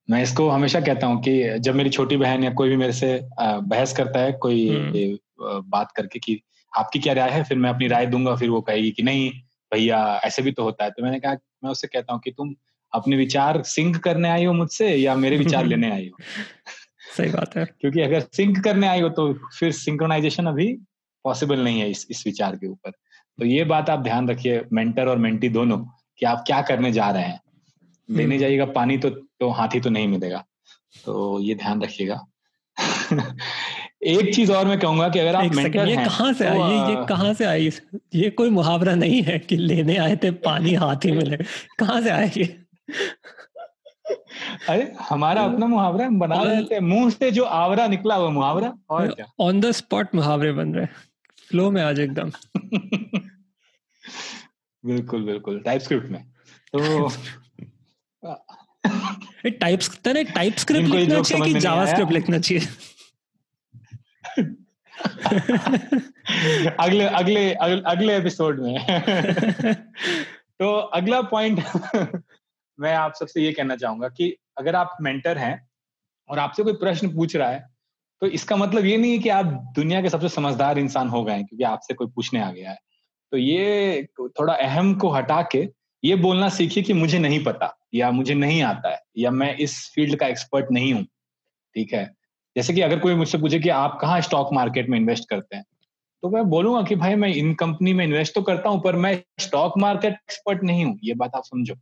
मैं 0.10 0.24
इसको 0.24 0.50
हमेशा 0.50 0.82
कहता 0.82 1.08
हूँ 1.08 1.22
कि 1.22 1.60
जब 1.60 1.76
मेरी 1.76 1.90
छोटी 1.90 2.18
बहन 2.18 2.44
या 2.44 2.52
कोई 2.54 2.70
भी 2.70 2.76
मेरे 2.76 2.94
से 2.94 3.22
बहस 3.42 3.94
करता 3.94 4.20
है 4.20 4.32
कोई 4.32 4.70
हम्म। 4.70 5.62
बात 5.70 5.92
करके 5.92 6.20
कि 6.20 6.42
आपकी 6.78 7.00
क्या 7.00 7.14
राय 7.14 7.30
है 7.30 7.44
फिर 7.44 7.58
मैं 7.58 7.70
अपनी 7.70 7.88
राय 7.88 8.06
दूँगा 8.06 8.36
फिर 8.36 8.50
वो 8.50 8.62
कहेगी 8.62 8.92
कि 8.92 9.04
नहीं 9.04 9.30
भैया 9.74 10.22
ऐसे 10.24 10.42
भी 10.42 10.52
तो 10.52 10.64
होता 10.64 10.84
है। 10.84 10.92
तो 10.92 11.04
मैंने 11.04 11.20
कहा 11.20 11.34
मैं 11.64 11.72
उससे 11.72 11.88
कहता 11.88 12.14
हूँ 12.14 12.22
कि 12.22 12.32
तुम 12.32 12.56
अपने 12.98 13.18
विचार 13.18 13.62
सिंक 13.64 13.98
करने 13.98 14.30
आई 14.30 14.46
हो 14.46 14.54
मुझसे 14.54 14.96
या 14.96 15.16
मेरे 15.16 15.38
विचार 15.38 15.66
लेने 15.72 15.92
आई 15.92 16.08
हो? 16.08 16.18
सही 17.18 17.30
बात 17.30 17.58
है। 17.58 17.66
क्योंकि 17.66 18.02
अगर 18.02 18.20
सिंक 18.20 18.64
करने 18.64 18.88
आई 18.88 19.02
हो 19.02 19.10
तो 19.10 19.34
फिर 19.60 19.72
सिंक्रोनाइजेशन 19.72 20.46
अभी 20.46 20.78
पॉसिबल 21.24 21.60
नहीं 21.60 21.80
है 21.80 21.90
इस 21.92 22.08
इस 22.10 22.24
विचार 22.26 22.56
के 22.56 22.68
ऊपर। 22.68 22.92
तो 23.40 23.46
ये 23.46 23.64
बात 23.64 23.90
आप 23.90 24.00
ध्यान 24.00 24.30
रखिए 24.30 24.62
मेंटर 24.74 25.08
और 25.08 25.18
मेंटी 25.18 25.50
दोनों 25.50 25.78
कि 26.20 26.26
आप 26.26 26.44
क्या 26.48 26.62
करने 26.62 26.92
जा 26.92 27.10
रहे 27.10 27.24
हैं। 27.24 27.42
लेने 28.12 28.24
हम्म। 28.24 28.38
जाइएगा 28.38 28.66
पानी 28.66 28.98
तो 28.98 29.10
तो 29.10 29.50
हाथी 29.50 29.80
तो 29.80 29.90
नहीं 29.90 30.08
मिलेगा। 30.08 30.46
तो 31.06 31.40
ये 31.40 31.56
ध्यान 31.56 31.82
रखिएगा। 31.82 32.26
एक 34.04 34.36
चीज़ 34.36 34.52
और 34.52 34.68
मैं 34.68 34.80
कहूँगा 34.80 35.10
कि 35.10 35.20
अगर 35.20 35.36
आप 35.36 35.56
मेंटर 35.56 35.90
ये 35.90 35.96
कहाँ 35.96 36.34
से 36.34 36.50
तो, 36.50 36.62
आई? 36.62 36.96
ये 36.96 37.06
कहाँ 37.06 37.34
से 37.34 37.46
आई? 37.46 37.72
ये 38.16 38.30
कोई 38.30 38.50
मुहावरा 38.50 38.96
नहीं 38.96 39.24
है 39.24 39.40
कि 39.40 39.58
लेने 39.58 39.98
आए 39.98 40.16
थे 40.16 40.32
पानी 40.32 40.74
हाथी 40.74 41.12
मिले। 41.12 41.38
कहाँ 41.80 42.02
से 42.02 42.10
आए 42.10 42.32
ये? 42.38 42.67
अरे 44.70 44.94
हमारा 45.10 45.42
अपना 45.42 45.66
मुहावरा 45.66 46.06
हम 46.06 46.20
बना 46.20 46.44
रहे 46.44 46.64
थे। 46.64 46.80
मुँह 46.80 47.10
से 47.10 47.32
जो 47.32 47.44
आवरा 47.44 47.88
निकला 47.88 48.18
वो 48.18 48.30
मुहावरा 48.30 48.74
और 48.90 49.08
क्या? 49.08 49.26
ऑन 49.40 49.62
द 49.62 49.72
स्पॉट 49.72 50.16
मुहावरे 50.16 50.52
बन 50.52 50.74
रहे 50.76 50.86
फ्लो 51.50 51.72
में 51.72 51.82
आज 51.84 52.00
एकदम। 52.00 52.32
बिल्कुल 54.86 55.24
बिल्कुल 55.24 55.60
टाइप 55.60 55.82
स्क्रिप्ट 55.82 56.10
में। 56.10 56.24
तो 56.76 57.10
टाइप 59.50 59.80
तने 60.06 60.24
टाइप 60.24 60.56
स्क्रिप्ट 60.58 60.88
लिखना 60.88 61.22
चाहिए 61.22 61.54
कि 61.54 61.60
जावा 61.60 61.86
स्क्रिप्ट 61.86 62.12
लिखना 62.12 62.40
चाहिए? 62.40 62.68
अगले 66.80 67.06
अगले 67.06 67.54
अगले 67.54 68.18
एपिसोड 68.18 68.60
में। 68.60 68.78
तो 70.60 70.74
अगला 70.76 71.22
पॉइंट 71.22 71.60
मैं 72.80 72.94
आप 72.96 73.14
सबसे 73.14 73.42
ये 73.42 73.52
कहना 73.52 73.76
चाहूँगा 73.76 74.08
कि 74.10 74.36
अगर 74.58 74.76
आप 74.76 74.98
मेंटर 75.02 75.38
हैं 75.38 75.68
और 76.30 76.40
आपसे 76.40 76.64
कोई 76.64 76.74
प्रश्न 76.74 77.14
पूछ 77.16 77.36
रहा 77.36 77.50
है 77.50 77.66
तो 78.22 78.28
इसका 78.28 78.56
मतलब 78.56 78.86
ये 78.86 78.98
नहीं 78.98 79.12
है 79.12 79.18
कि 79.18 79.30
आप 79.30 79.46
दुनिया 79.76 80.02
के 80.02 80.10
सबसे 80.10 80.30
समझदार 80.30 80.80
इंसान 80.80 81.10
हो 81.10 81.24
गए 81.24 81.44
क्योंकि 81.44 81.64
आपसे 81.64 81.94
कोई 81.94 82.08
पूछने 82.08 82.40
आ 82.42 82.52
गया 82.52 82.70
है। 82.70 82.78
तो 83.32 83.38
ये 83.38 84.08
थोड़ा 84.20 84.54
अहम 84.54 84.94
को 84.96 85.10
हटा 85.10 85.42
के 85.52 85.68
ये 86.04 86.16
बोलना 86.16 86.50
सीखिए 86.50 86.84
कि 86.84 86.94
मुझे 86.94 87.20
नहीं 87.20 87.44
पता 87.44 87.74
या 87.94 88.12
मुझे 88.12 88.34
नहीं 88.34 88.62
आता 88.64 88.92
है 88.92 89.00
या 89.18 89.32
मैं 89.32 89.56
इस 89.56 89.80
फ़ील्ड 89.96 90.16
का 90.20 90.28
एक्सपर्ट 90.28 90.72
नहीं 90.72 90.94
हूँ, 90.94 91.04
ठीक 91.04 91.94
है? 91.94 92.06
जैसे 92.56 92.74
कि 92.74 92.82
अगर 92.82 93.00
कोई 93.00 93.16
मुझसे 93.16 93.38
पूछे 93.38 93.60
कि 93.60 93.70
आप 93.70 93.98
कहाँ 94.02 94.22
स्टॉक 94.22 94.54
मार्केट 94.54 94.90
में 94.90 94.98
इन्वेस्ट 95.00 95.30
करते 95.30 95.56
हैं 95.56 95.64
तो 96.24 96.30
मैं 96.30 96.44
बोलूँगा 96.50 96.82
कि 96.82 96.96
भाई 96.96 97.16
मैं 97.16 97.30
इन 97.30 97.54
कंपनी 97.54 97.94
में 97.94 98.04
इन्वेस्ट 98.06 98.36
तो 98.36 98.42
करता 98.42 98.70
हूँ, 98.70 98.82
पर 98.82 98.96
मैं 98.96 99.22
स्टॉक 99.40 99.74
मार्केट 99.78 100.14
एक्सपर्ट 100.14 100.64
नहीं 100.64 100.86
हूँ। 100.86 100.98
ये 101.04 101.14
बात 101.14 101.36
आप 101.36 101.44
समझो। 101.44 101.76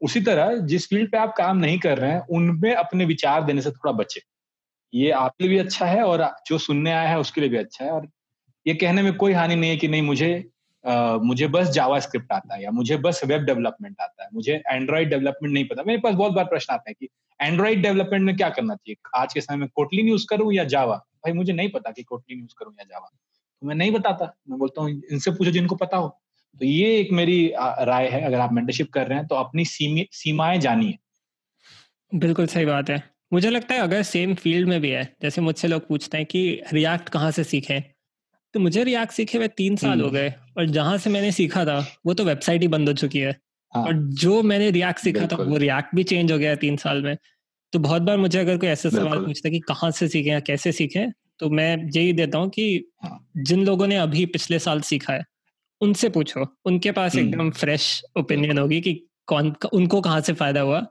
उसी 0.00 0.20
तरह 0.20 0.56
जिस 0.66 0.86
फ़ील्ड 0.88 1.10
पे 1.12 1.18
आप 1.18 1.34
काम 1.38 1.56
नहीं 1.58 1.78
कर 1.78 1.98
रहे 1.98 2.10
हैं 2.12 2.20
उनमें 2.30 2.74
अपने 2.74 3.04
विचार 3.04 3.44
देने 3.44 3.62
से 3.62 3.70
थोड़ा 3.70 3.92
बचे। 3.92 4.20
ये 4.92 5.10
आपके 5.12 5.44
लिए 5.44 5.52
भी 5.52 5.58
अच्छा 5.60 5.86
है 5.86 6.02
और 6.04 6.22
जो 6.48 6.58
सुनने 6.58 6.92
आया 6.92 7.08
है 7.08 7.18
उसके 7.20 7.40
लिए 7.40 7.50
भी 7.50 7.56
अच्छा 7.56 7.84
है। 7.84 7.90
और 7.92 8.08
ये 8.66 8.74
कहने 8.74 9.02
में 9.02 9.14
कोई 9.16 9.32
हानि 9.32 9.56
नहीं 9.56 9.70
है 9.70 9.76
कि 9.76 9.88
नहीं 9.88 10.02
मुझे 10.02 10.32
आ, 10.84 11.16
मुझे 11.18 11.48
बस 11.48 11.70
जावा 11.70 11.98
स्क्रिप्ट 12.00 12.32
आता 12.32 12.54
है 12.56 12.62
या 12.64 12.70
मुझे 12.72 12.96
बस 12.98 13.20
वेब 13.26 13.42
डेवलपमेंट 13.42 13.96
आता 14.02 14.24
है। 14.24 14.28
मुझे 14.34 14.54
एंड्रॉइड 14.68 15.10
डेवलपमेंट 15.10 15.54
नहीं 15.54 15.64
पता। 15.68 15.82
मेरे 15.86 16.00
पास 16.00 16.14
बहुत 16.14 16.32
बार 16.32 16.44
प्रश्न 16.44 16.74
आता 16.74 16.90
है 16.90 16.94
कि 16.94 17.08
एंड्रॉइड 17.40 17.82
डेवलपमेंट 17.82 18.24
में 18.24 18.36
क्या 18.36 18.50
करना 18.50 18.74
चाहिए? 18.76 18.96
आज 19.16 19.34
के 19.34 19.40
समय 19.40 19.56
में 19.56 19.68
कोटलिन 19.74 20.08
यूज़ 20.08 20.26
करूँ 20.30 20.52
या 20.54 20.64
जावा 20.66 20.96
भाई 20.96 21.32
मुझे 21.34 21.52
नहीं 21.52 21.70
पता 21.70 21.90
कि 21.90 22.02
कोटलिन 22.04 22.40
यूज़ 22.40 22.54
करूँ 22.58 22.72
या 22.74 22.84
जावा 22.84 23.08
तो 23.62 23.66
मैं 23.68 23.74
नहीं 23.74 23.92
बताता। 23.92 24.34
मैं 24.50 24.58
बोलता 24.58 24.82
हूँ 24.82 24.90
इनसे 25.12 25.30
पूछो 25.32 25.50
जिनको 25.50 25.76
पता 25.76 25.96
हो। 25.96 26.08
तो 26.56 26.66
ये 26.66 26.96
एक 26.98 27.12
मेरी 27.12 27.46
राय 27.58 28.08
है 28.08 28.20
अगर 28.20 28.38
आप 28.38 28.52
मेंटरशिप 28.52 28.90
कर 28.92 29.06
रहे 29.06 29.18
हैं 29.18 29.26
तो 29.26 29.34
अपनी 29.34 29.64
सीमाएँ 29.64 30.58
जानिए। 30.58 30.98
बिल्कुल 32.12 32.46
सही 32.46 32.64
बात 32.64 32.90
है। 32.90 33.02
मुझे 33.32 33.50
लगता 33.50 33.74
है 33.74 33.80
अगर 33.80 34.02
सेम 34.02 34.34
फ़ील्ड 34.34 34.68
में 34.68 34.80
भी 34.80 34.90
है 34.90 35.02
जैसे 35.22 35.40
मुझसे 35.40 35.68
लोग 35.68 35.86
पूछते 35.88 36.16
हैं 36.16 36.26
कि 36.26 36.62
रिएक्ट 36.72 37.08
कहाँ 37.08 37.30
से 37.30 37.44
सीखे? 37.44 37.80
तो 38.54 38.60
मुझे 38.60 38.84
रिएक्ट 38.84 39.12
सीखे 39.12 39.38
हुए 39.38 39.48
तीन 39.48 39.76
साल 39.76 40.00
हो 40.00 40.06
हम्म। 40.06 40.16
गए 40.16 40.32
और 40.58 40.66
जहाँ 40.66 40.96
से 40.98 41.10
मैंने 41.10 41.32
सीखा 41.32 41.64
था 41.64 41.78
वो 42.06 42.14
तो 42.14 42.24
वेबसाइट 42.24 42.62
ही 42.62 42.68
बंद 42.68 42.88
हो 42.88 42.94
चुकी 42.94 43.18
है। 43.18 43.36
हाँ, 43.74 43.84
और 43.84 43.92
जो 43.94 44.42
मैंने 44.42 44.70
रिएक्ट 44.70 44.98
सीखा 44.98 45.26
था 45.26 45.36
वो 45.36 45.56
रिएक्ट 45.56 45.94
भी 45.94 46.04
चेंज 46.04 46.32
हो 46.32 46.38
गया 46.38 46.54
तीन 46.56 46.76
साल 46.76 47.02
में। 47.02 47.16
तो 47.72 47.78
बहुत 47.78 48.02
बार 48.02 48.16
मुझे 48.16 48.38
अगर 48.38 48.58
कोई 48.58 48.68
ऐसा 48.68 48.88
सवाल 48.88 49.24
पूछता 49.24 49.48
है 49.48 49.52
कि 49.52 49.58
कहाँ 49.60 49.90
से 49.90 50.08
सीखे 50.08 50.30
या 50.30 50.40
कैसे 50.40 50.72
सीखे 50.72 51.06
तो 51.40 51.50
मैं 51.50 51.76
यही 51.96 52.12
देता 52.12 52.38
हूँ 52.38 52.48
कि 52.50 52.84
हाँ। 53.04 53.18
जिन 53.36 53.64
लोगों 53.64 53.86
ने 53.86 53.96
अभी 53.96 54.24
पिछले 54.26 54.58
साल 54.58 54.80
सीखा 54.80 55.12
है 55.12 55.24
उनसे 55.80 56.08
पूछो 56.08 56.56
उनके 56.64 56.92
पास 56.92 57.14
हम्म। 57.14 57.28
एकदम 57.28 57.50
फ्रेश 57.50 58.02
ओपिनियन 58.18 58.58
होगी 58.58 58.80
कि 58.80 59.08
कौन 59.26 59.54
उनको 59.72 60.00
कहाँ 60.00 60.20
से 60.20 60.32
फ़ायदा 60.32 60.60
हुआ। 60.60 60.86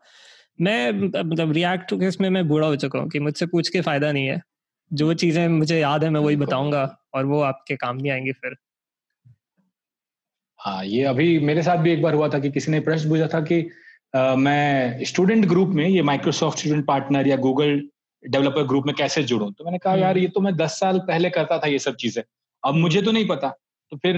मैं 0.62 0.92
मतलब 1.24 1.52
रिएक्ट 1.52 1.94
में 2.22 2.30
मैं 2.30 2.48
बूढ़ा 2.48 2.68
हो 2.68 2.76
चुका 2.76 3.00
हूँ 3.00 3.10
कि 3.10 3.20
मुझसे 3.20 3.46
पूछ 3.46 3.70
के 3.70 3.82
फ़ायदा 3.82 4.12
नहीं 4.12 4.28
है। 4.28 4.42
जो 4.94 5.14
चीज़ें 5.14 5.48
मुझे 5.48 5.80
याद 5.80 6.04
है 6.04 6.10
मैं 6.10 6.20
वही 6.20 6.36
बताऊँगा 6.36 6.98
और 7.14 7.26
वो 7.26 7.42
आपके 7.42 7.76
काम 7.76 7.98
नहीं 7.98 8.12
आएँगे 8.12 8.32
फिर। 8.32 8.56
हाँ 10.60 10.86
ये 10.86 11.04
अभी 11.04 11.40
मेरे 11.40 11.64
साथ 11.64 11.78
भी 11.78 11.92
एक 11.92 12.02
बार 12.02 12.14
हुआ 12.14 12.30
था 12.30 12.40
कि 12.40 12.52
किसी 12.52 12.72
ने 12.72 12.80
प्रश्न 12.80 13.10
पूछा 13.10 13.28
था 13.28 13.42
कि 13.42 13.70
आ, 14.16 14.36
मैं 14.36 15.04
स्टूडेंट 15.04 15.46
ग्रुप 15.46 15.70
में 15.70 15.88
ये 15.88 16.02
माइक्रोसॉफ्ट 16.02 16.60
स्टूडेंट 16.60 16.86
पार्टनर 16.86 17.28
या 17.28 17.36
गूगल 17.36 17.82
डेवलपर 18.26 18.64
ग्रुप 18.64 18.86
में 18.86 18.96
कैसे 18.96 19.24
जुड़ूं? 19.24 19.52
तो 19.52 19.66
मैंने 19.66 19.78
कहा 19.78 19.96
यार 19.96 20.12
हम्म। 20.12 20.22
ये 20.22 20.28
तो 20.28 20.42
मैं 20.42 20.56
दस 20.56 20.80
साल 20.80 21.00
पहले 21.00 21.30
करता 21.30 21.58
था 21.58 21.68
ये 21.68 21.80
सब 21.80 21.96
चीज़ें। 21.96 22.24
अब 22.64 22.74
मुझे 22.74 23.02
तो 23.02 23.12
नहीं 23.12 23.28
पता। 23.28 23.48
तो 23.92 23.98
फिर 23.98 24.16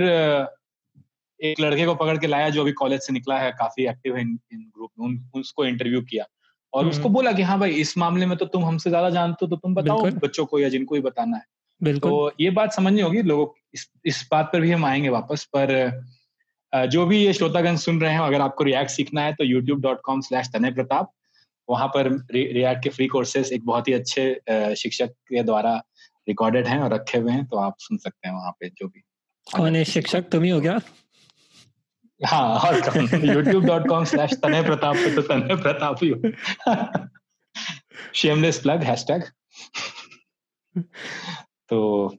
एक 1.42 1.60
लड़के 1.60 1.86
को 1.86 1.96
पकड़ 1.96 2.18
के 2.18 2.28
लाया 2.28 2.50
जो 2.50 2.62
अभी 2.62 2.72
कॉलेज 2.72 3.02
से 3.02 3.14
निकला 3.14 3.38
है 3.40 3.52
काफ़ी 3.52 3.86
एक्टिव 3.88 4.16
है 4.16 4.22
इन, 4.22 4.40
इन 4.54 4.60
ग्रुप 4.60 4.92
में। 5.00 5.06
उन, 5.08 5.20
उसको 5.36 5.66
इंटरव्यू 5.66 6.02
किया। 6.02 6.26
और 6.74 6.88
उसको 6.88 7.04
हम्म। 7.04 7.14
बोला 7.14 7.32
कि 7.32 7.42
हाँ 7.42 7.60
भाई 7.60 7.72
इस 7.72 7.98
मामले 7.98 8.26
में 8.26 8.38
तो 8.38 8.46
तुम 8.46 8.66
हमसे 8.66 8.90
ज़्यादा 8.90 9.10
जानते 9.10 9.46
हो 9.46 9.50
तो 9.50 9.56
तुम 9.56 9.76
बताओ 9.76 10.10
बच्चों 10.10 10.46
को 10.46 10.60
या 10.60 10.70
जिनको 10.70 10.96
भी 10.96 11.02
बताना 11.02 11.38
है। 11.38 11.98
तो 12.00 12.32
ये 12.40 12.50
बात 12.50 12.74
समझनी 12.74 13.02
होगी 13.02 13.22
लोगों 13.22 13.48
इस, 13.74 13.90
इस 14.06 14.28
बात 14.32 14.50
पर 14.54 14.62
भी 14.62 14.72
हम 14.72 14.86
आएँगे 14.86 15.10
वापस 15.10 15.44
पर 15.56 16.02
जो 16.74 17.06
भी 17.06 17.24
ये 17.26 17.34
श्रोतागण 17.34 17.76
सुन 17.76 18.02
रहे 18.02 18.12
हैं 18.14 18.20
अगर 18.20 18.42
आपको 18.42 18.64
रिएक्ट 18.64 18.92
सीखना 18.92 19.22
है 19.22 19.34
तो 19.34 19.44
यूट्यूब 19.44 19.82
डॉट 19.82 20.02
कॉम 20.04 20.22
स्लैश 20.22 20.48
तनय 20.48 20.72
प्रताप 20.72 21.12
वहाँ 21.70 21.88
पर 21.88 22.12
रिएक्ट 22.32 22.84
के 22.84 22.90
फ्री 22.90 23.08
कोर्सेज 23.08 23.52
एक 23.54 23.66
बहुत 23.66 23.88
ही 23.88 23.94
अच्छे 23.94 24.76
शिक्षक 24.76 25.10
के 25.30 25.44
द्वारा 25.44 25.76
रिकॉर्डेड 26.28 26.68
हैं 26.68 26.80
और 26.80 26.94
रखे 26.94 27.18
हुए 27.18 27.32
हैं 27.32 27.46
तो 27.46 27.58
आप 27.58 27.76
सुन 27.80 27.98
सकते 27.98 28.28
हैं 28.28 28.36
वहाँ 28.36 28.52
पे 28.52 28.70
जो 28.70 28.88
भी। 28.88 29.00
कौन 29.48 29.76
है 29.76 29.84
शिक्षक? 29.86 30.30
तुम 30.30 30.44
ही 30.44 30.50
हो 30.50 30.60
गया 30.62 30.80
हाँ 32.20 32.72
यूट्यूब 33.26 33.66
डॉट 33.66 33.88
कॉम 33.88 34.04
स्लैश 34.06 34.34
तनय 34.44 34.64
प्रताप 34.64 34.96
तो 35.16 35.22
तनय 35.24 35.56
प्रताप 35.56 36.04
ही 36.04 36.14
शेमलेस 38.16 38.60
प्लग 38.60 38.84
हैशटैग 38.84 39.24
तो 41.70 42.18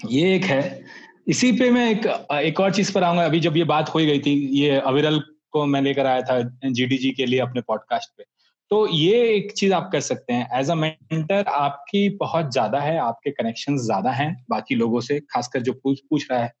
ये 0.00 0.34
एक 0.34 0.44
है। 0.44 0.84
इसी 1.28 1.50
पे 1.52 1.70
मैं 1.70 1.90
एक 1.90 2.06
एक 2.34 2.60
और 2.60 2.72
चीज़ 2.74 2.92
पर 2.92 3.02
आऊँगा। 3.04 3.24
अभी 3.24 3.40
जब 3.40 3.56
ये 3.56 3.64
बात 3.64 3.88
हो 3.88 3.98
गई 3.98 4.18
थी, 4.20 4.34
ये 4.60 4.76
अविरल 4.76 5.18
को 5.52 5.64
मैं 5.66 5.82
लेकर 5.82 6.06
आया 6.06 6.22
था 6.22 6.40
जीडीजी 6.70 7.10
के 7.10 7.26
लिए 7.26 7.40
अपने 7.40 7.60
पॉडकास्ट 7.60 8.10
पे। 8.18 8.24
तो 8.70 8.86
ये 8.88 9.22
एक 9.34 9.52
चीज़ 9.52 9.72
आप 9.74 9.88
कर 9.92 10.00
सकते 10.00 10.32
हैं। 10.32 10.48
एज 10.60 10.70
अ 10.70 10.74
मेंटर 10.74 11.44
आपकी 11.48 12.08
बहुत 12.16 12.50
ज़्यादा 12.52 12.80
है, 12.80 12.96
आपके 12.98 13.30
कनेक्शन 13.30 13.76
ज़्यादा 13.78 14.10
हैं 14.10 14.34
बाकी 14.50 14.74
लोगों 14.74 15.00
से, 15.00 15.20
खासकर 15.20 15.60
जो 15.60 15.72
पूछ 15.72 16.00
पूछ 16.10 16.26
रहा 16.30 16.42
है। 16.42 16.52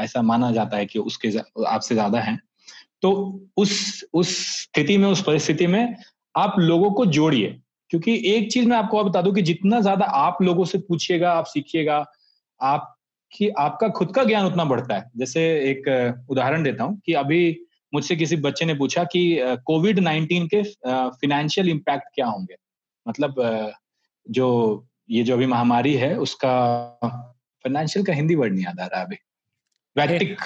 ऐसा 0.00 0.22
माना 0.22 0.50
जाता 0.52 0.76
है 0.76 0.86
कि 0.86 0.98
उसके 0.98 1.28
आपसे 1.66 1.94
ज़्यादा 1.94 2.20
है। 2.20 2.38
तो 3.02 3.10
उस 3.56 4.04
उस 4.14 4.36
स्थिति 4.62 4.96
में, 4.98 5.08
उस 5.08 5.22
परिस्थिति 5.22 5.66
में 5.66 5.96
आप 6.34 6.54
लोगों 6.58 6.90
को 6.90 7.06
जोड़िए। 7.08 7.58
क्योंकि 7.90 8.14
एक 8.26 8.50
चीज़ 8.52 8.68
मैं 8.68 8.76
आपको 8.76 9.04
बता 9.04 9.22
दूँ 9.22 9.34
कि 9.34 9.42
जितना 9.42 9.80
ज़्यादा 9.80 10.04
आप 10.04 10.42
लोगों 10.42 10.64
से 10.64 10.78
पूछिएगा, 10.78 11.32
आप 11.32 11.46
सीखिएगा 11.46 12.04
आप 12.60 12.94
कि 13.32 13.48
आपका 13.58 13.88
खुद 13.88 14.14
का 14.14 14.24
ज्ञान 14.24 14.46
उतना 14.46 14.64
बढ़ता 14.64 14.96
है। 14.96 15.10
जैसे 15.16 15.42
एक 15.70 15.88
उदाहरण 16.30 16.62
देता 16.62 16.84
हूँ 16.84 17.00
कि 17.06 17.12
अभी 17.14 17.40
मुझसे 17.92 18.16
किसी 18.16 18.36
बच्चे 18.36 18.64
ने 18.64 18.74
पूछा 18.74 19.04
कि 19.04 19.22
कोविड 19.66 19.98
नाइन्टीन 19.98 20.48
के 20.54 20.62
फिनेंशियल 20.86 21.68
इम्पैक्ट 21.68 22.08
क्या 22.14 22.26
होंगे? 22.26 22.56
मतलब 23.06 23.34
जो, 24.26 24.86
ये 25.10 25.22
जो 25.22 25.34
अभी 25.34 25.46
महामारी 25.46 25.94
है, 25.94 26.16
उसका 26.18 26.52
फाइनेंशियल 27.04 28.04
का 28.06 28.12
हिंदी 28.12 28.34
वर्ड 28.34 28.54
नहीं 28.54 28.64
याद 28.64 28.80
आ 28.80 28.86
रहा 28.86 29.02
अभी। 29.02 29.16
वैक्टिक 29.98 30.40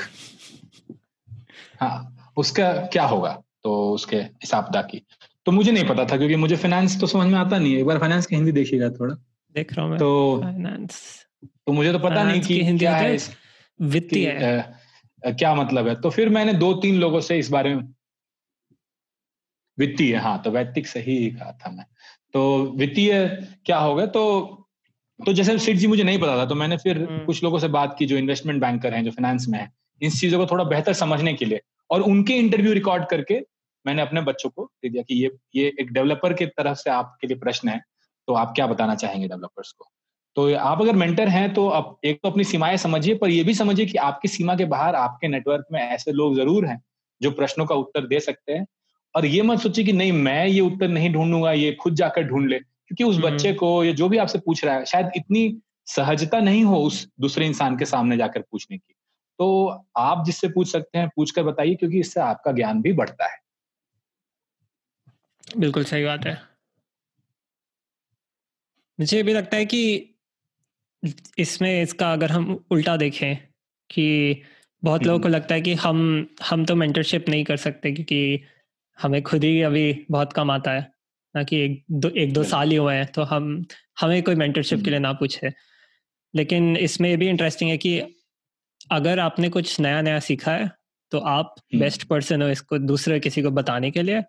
हाँ 1.80 2.32
उसका 2.36 2.72
क्या 2.92 3.04
होगा? 3.06 3.32
तो 3.62 3.92
उसके 3.92 4.16
हिसाब 4.16 4.70
की 4.90 5.02
तो 5.46 5.52
मुझे 5.52 5.72
नहीं 5.72 5.84
पता 5.86 6.04
था 6.04 6.16
क्योंकि 6.16 6.36
मुझे 6.36 6.56
फाइनेंस 6.56 7.00
तो 7.00 7.06
समझ 7.06 7.26
में 7.26 7.38
आता 7.38 7.58
नहीं 7.58 7.72
है। 7.72 7.78
एक 7.78 7.86
बार 7.86 7.98
फाइनेंस 7.98 8.26
की 8.26 8.34
हिंदी 8.36 8.52
देखिएगा 8.52 8.90
थोड़ा। 8.90 9.14
देख 9.54 9.72
रहा 9.72 9.86
हूँ 9.86 9.98
तो 9.98 10.40
फाइनेंस 10.42 11.00
तो 11.44 11.72
मुझे 11.72 11.92
तो 11.92 11.98
पता 11.98 12.22
नहीं 12.24 12.40
कि 12.40 12.62
हिंदी 12.64 12.78
क्या 12.78 12.96
है 12.96 13.16
वित्तीय 13.80 14.64
क्या 15.22 15.54
मतलब 15.54 15.88
है? 15.88 15.94
तो 15.94 16.10
फिर 16.10 16.28
मैंने 16.28 16.52
दो 16.54 16.72
तीन 16.74 16.96
लोगों 17.00 17.20
से 17.20 17.38
इस 17.38 17.48
बारे 17.50 17.74
में 17.74 17.82
वित्तीय 19.78 20.16
हाँ 20.16 20.40
तो 20.42 20.50
वैतिक 20.50 20.86
सही 20.86 21.30
कहा 21.30 21.52
था 21.52 21.70
मैं। 21.70 21.84
तो 22.34 22.62
वित्तीय 22.76 23.26
क्या 23.66 23.78
होगा? 23.78 24.06
तो 24.06 24.61
तो 25.26 25.32
जैसे 25.32 25.58
सिट 25.58 25.76
जी 25.76 25.86
मुझे 25.86 26.02
नहीं 26.02 26.18
पता 26.18 26.36
था 26.36 26.44
तो 26.46 26.54
मैंने 26.54 26.76
फिर 26.76 26.98
हम्म। 26.98 27.24
कुछ 27.24 27.42
लोगों 27.44 27.58
से 27.58 27.68
बात 27.68 27.94
की 27.98 28.06
जो 28.06 28.16
इन्वेस्टमेंट 28.16 28.60
बैंकर 28.60 28.94
हैं 28.94 29.04
जो 29.04 29.10
फाइनेंस 29.10 29.46
में 29.48 29.58
है 29.58 29.68
इन 30.00 30.10
चीज़ों 30.10 30.38
को 30.38 30.46
थोड़ा 30.46 30.64
बेहतर 30.66 30.92
समझने 30.94 31.32
के 31.34 31.44
लिए। 31.44 31.60
और 31.90 32.02
उनके 32.02 32.34
इंटरव्यू 32.34 32.72
रिकॉर्ड 32.72 33.04
करके 33.08 33.38
मैंने 33.84 34.02
अपने 34.02 34.20
बच्चों 34.22 34.50
को 34.50 34.64
दे 34.82 34.88
दिया 34.88 35.02
कि 35.02 35.14
ये 35.14 35.30
ये 35.56 35.72
एक 35.80 35.92
डेवलपर 35.92 36.32
की 36.32 36.46
तरफ़ 36.48 36.78
से 36.78 36.90
आपके 36.90 37.26
लिए 37.26 37.36
प्रश्न 37.38 37.68
है 37.68 37.80
तो 38.28 38.34
आप 38.34 38.52
क्या 38.56 38.66
बताना 38.66 38.94
चाहेंगे 38.94 39.28
डेवलपर्स 39.28 39.72
को? 39.72 39.88
तो 40.36 40.54
आप 40.56 40.80
अगर 40.80 40.96
मेंटर 40.96 41.28
हैं 41.28 41.52
तो 41.54 41.68
आप 41.70 41.96
एक 42.04 42.20
तो 42.22 42.30
अपनी 42.30 42.44
सीमाएँ 42.44 42.76
समझिए 42.78 43.14
पर 43.14 43.30
यह 43.30 43.44
भी 43.44 43.54
समझिए 43.54 43.86
कि 43.86 43.98
आपकी 44.00 44.28
सीमा 44.28 44.54
के 44.56 44.64
बाहर 44.66 44.94
आपके 44.96 45.28
नेटवर्क 45.28 45.64
में 45.72 45.80
ऐसे 45.80 46.12
लोग 46.12 46.36
ज़रूर 46.36 46.66
हैं 46.66 46.80
जो 47.20 47.30
प्रश्नों 47.30 47.66
का 47.66 47.74
उत्तर 47.74 48.06
दे 48.06 48.20
सकते 48.20 48.52
हैं। 48.52 48.66
और 49.14 49.26
ये 49.26 49.42
मत 49.42 49.60
सोचिए 49.60 49.84
कि 49.84 49.92
नहीं 49.92 50.12
मैं 50.12 50.46
ये 50.46 50.60
उत्तर 50.60 50.88
नहीं 50.88 51.12
ढूंढूँगा 51.12 51.52
ये 51.52 51.72
खुद 51.72 51.94
जाकर 51.94 52.22
ढूंढ 52.22 52.48
ले। 52.48 52.58
क्योंकि 52.94 53.16
उस 53.16 53.24
बच्चे 53.24 53.52
को 53.52 53.84
या 53.84 53.92
जो 53.92 54.08
भी 54.08 54.18
आपसे 54.18 54.38
पूछ 54.38 54.64
रहा 54.64 54.74
है 54.74 54.84
शायद 54.84 55.10
इतनी 55.16 55.58
सहजता 55.86 56.40
नहीं 56.40 56.64
हो 56.64 56.76
उस 56.76 57.08
दूसरे 57.20 57.46
इंसान 57.46 57.78
के 57.78 57.84
सामने 57.84 58.16
जाकर 58.16 58.40
पूछने 58.40 58.78
की। 58.78 58.94
तो 59.38 59.68
आप 59.96 60.24
जिससे 60.26 60.48
पूछ 60.48 60.72
सकते 60.72 60.98
हैं 60.98 61.08
पूछ 61.08 61.30
कर 61.30 61.42
बताइए 61.42 61.74
क्योंकि 61.74 62.00
इससे 62.00 62.20
आपका 62.20 62.52
ज्ञान 62.52 62.82
भी 62.82 62.92
बढ़ता 62.92 63.32
है। 63.32 63.38
बिल्कुल 65.56 65.84
सही 65.84 66.04
बात 66.04 66.26
है। 66.26 66.42
मुझे 69.00 69.22
भी 69.22 69.32
लगता 69.32 69.56
है 69.56 69.66
कि 69.66 70.14
इसमें 71.38 71.82
इसका 71.82 72.12
अगर 72.12 72.30
हम 72.30 72.64
उल्टा 72.70 72.96
देखें 72.96 73.36
कि 73.90 74.42
बहुत 74.84 75.02
लोगों 75.02 75.20
को 75.20 75.28
हम्म। 75.28 75.36
लगता 75.36 75.54
है 75.54 75.60
कि 75.60 75.74
हम 75.74 76.26
हम 76.42 76.64
तो 76.64 76.74
मेंटरशिप 76.74 77.28
नहीं 77.28 77.44
कर 77.44 77.56
सकते 77.56 77.92
क्योंकि 77.92 78.42
हमें 79.00 79.22
खुद 79.22 79.44
ही 79.44 79.62
अभी 79.62 80.06
बहुत 80.10 80.32
कम 80.32 80.50
आता 80.50 80.70
है। 80.70 80.91
ना 81.34 81.42
कि 81.42 81.56
एक 81.56 81.84
दो 81.90 82.08
एक 82.08 82.32
दो 82.32 82.42
साल 82.44 82.70
ही 82.70 82.76
हुए 82.76 82.94
हैं 82.94 83.06
तो 83.06 83.22
हम 83.22 83.64
हमें 84.00 84.22
कोई 84.22 84.34
मेंटरशिप 84.34 84.78
के 84.78 84.90
लिए 84.90 84.96
हम्म। 84.96 85.06
ना 85.06 85.12
पूछे। 85.12 85.52
लेकिन 86.34 86.76
इसमें 86.76 87.18
भी 87.18 87.28
इंटरेस्टिंग 87.28 87.70
है 87.70 87.76
कि 87.76 88.00
अगर 88.90 89.18
आपने 89.18 89.48
कुछ 89.48 89.80
नया 89.80 90.00
नया 90.02 90.18
सीखा 90.18 90.52
है 90.52 90.70
तो 91.10 91.18
आप 91.18 91.54
बेस्ट 91.74 92.02
हम्म। 92.02 92.08
पर्सन 92.08 92.42
हो 92.42 92.48
इसको 92.48 92.78
दूसरे 92.78 93.20
किसी 93.20 93.42
को 93.42 93.50
बताने 93.50 93.90
के 93.90 94.02
लिए। 94.02 94.22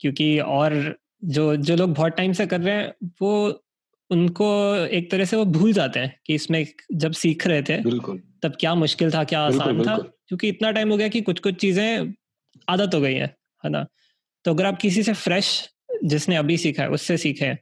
क्योंकि 0.00 0.38
और 0.38 0.98
जो 1.24 1.56
जो 1.56 1.76
लोग 1.76 1.94
बहुत 1.94 2.12
टाइम 2.12 2.32
से 2.32 2.46
कर 2.46 2.60
रहे 2.60 2.74
हैं 2.74 3.08
वो 3.22 3.62
उनको 4.10 4.74
एक 4.76 5.10
तरह 5.10 5.24
से 5.24 5.36
वो 5.36 5.44
भूल 5.44 5.72
जाते 5.72 6.00
हैं 6.00 6.20
कि 6.26 6.34
इसमें 6.34 6.66
जब 6.92 7.12
सीख 7.12 7.46
रहे 7.46 7.62
थे 7.62 7.76
तब 8.42 8.56
क्या 8.60 8.74
मुश्किल 8.74 9.14
था 9.14 9.24
क्या 9.24 9.40
आसान 9.40 9.82
था? 9.86 9.96
क्योंकि 10.28 10.48
इतना 10.48 10.70
टाइम 10.70 10.90
हो 10.90 10.96
गया 10.96 11.08
कि 11.08 11.20
कुछ 11.20 11.40
कुछ 11.40 11.54
चीज़ें 11.54 12.12
आदत 12.68 12.94
हो 12.94 13.00
गई 13.00 13.14
है 13.14 13.36
है 13.64 13.70
ना? 13.70 13.86
तो 14.44 14.54
अगर 14.54 14.66
आप 14.66 14.78
किसी 14.78 15.02
से 15.02 15.12
फ्रेश 15.12 15.71
जिसने 16.02 16.36
अभी 16.36 16.56
सीखा 16.58 16.82
है, 16.82 16.88
उससे 16.90 17.16
सीखे 17.18 17.54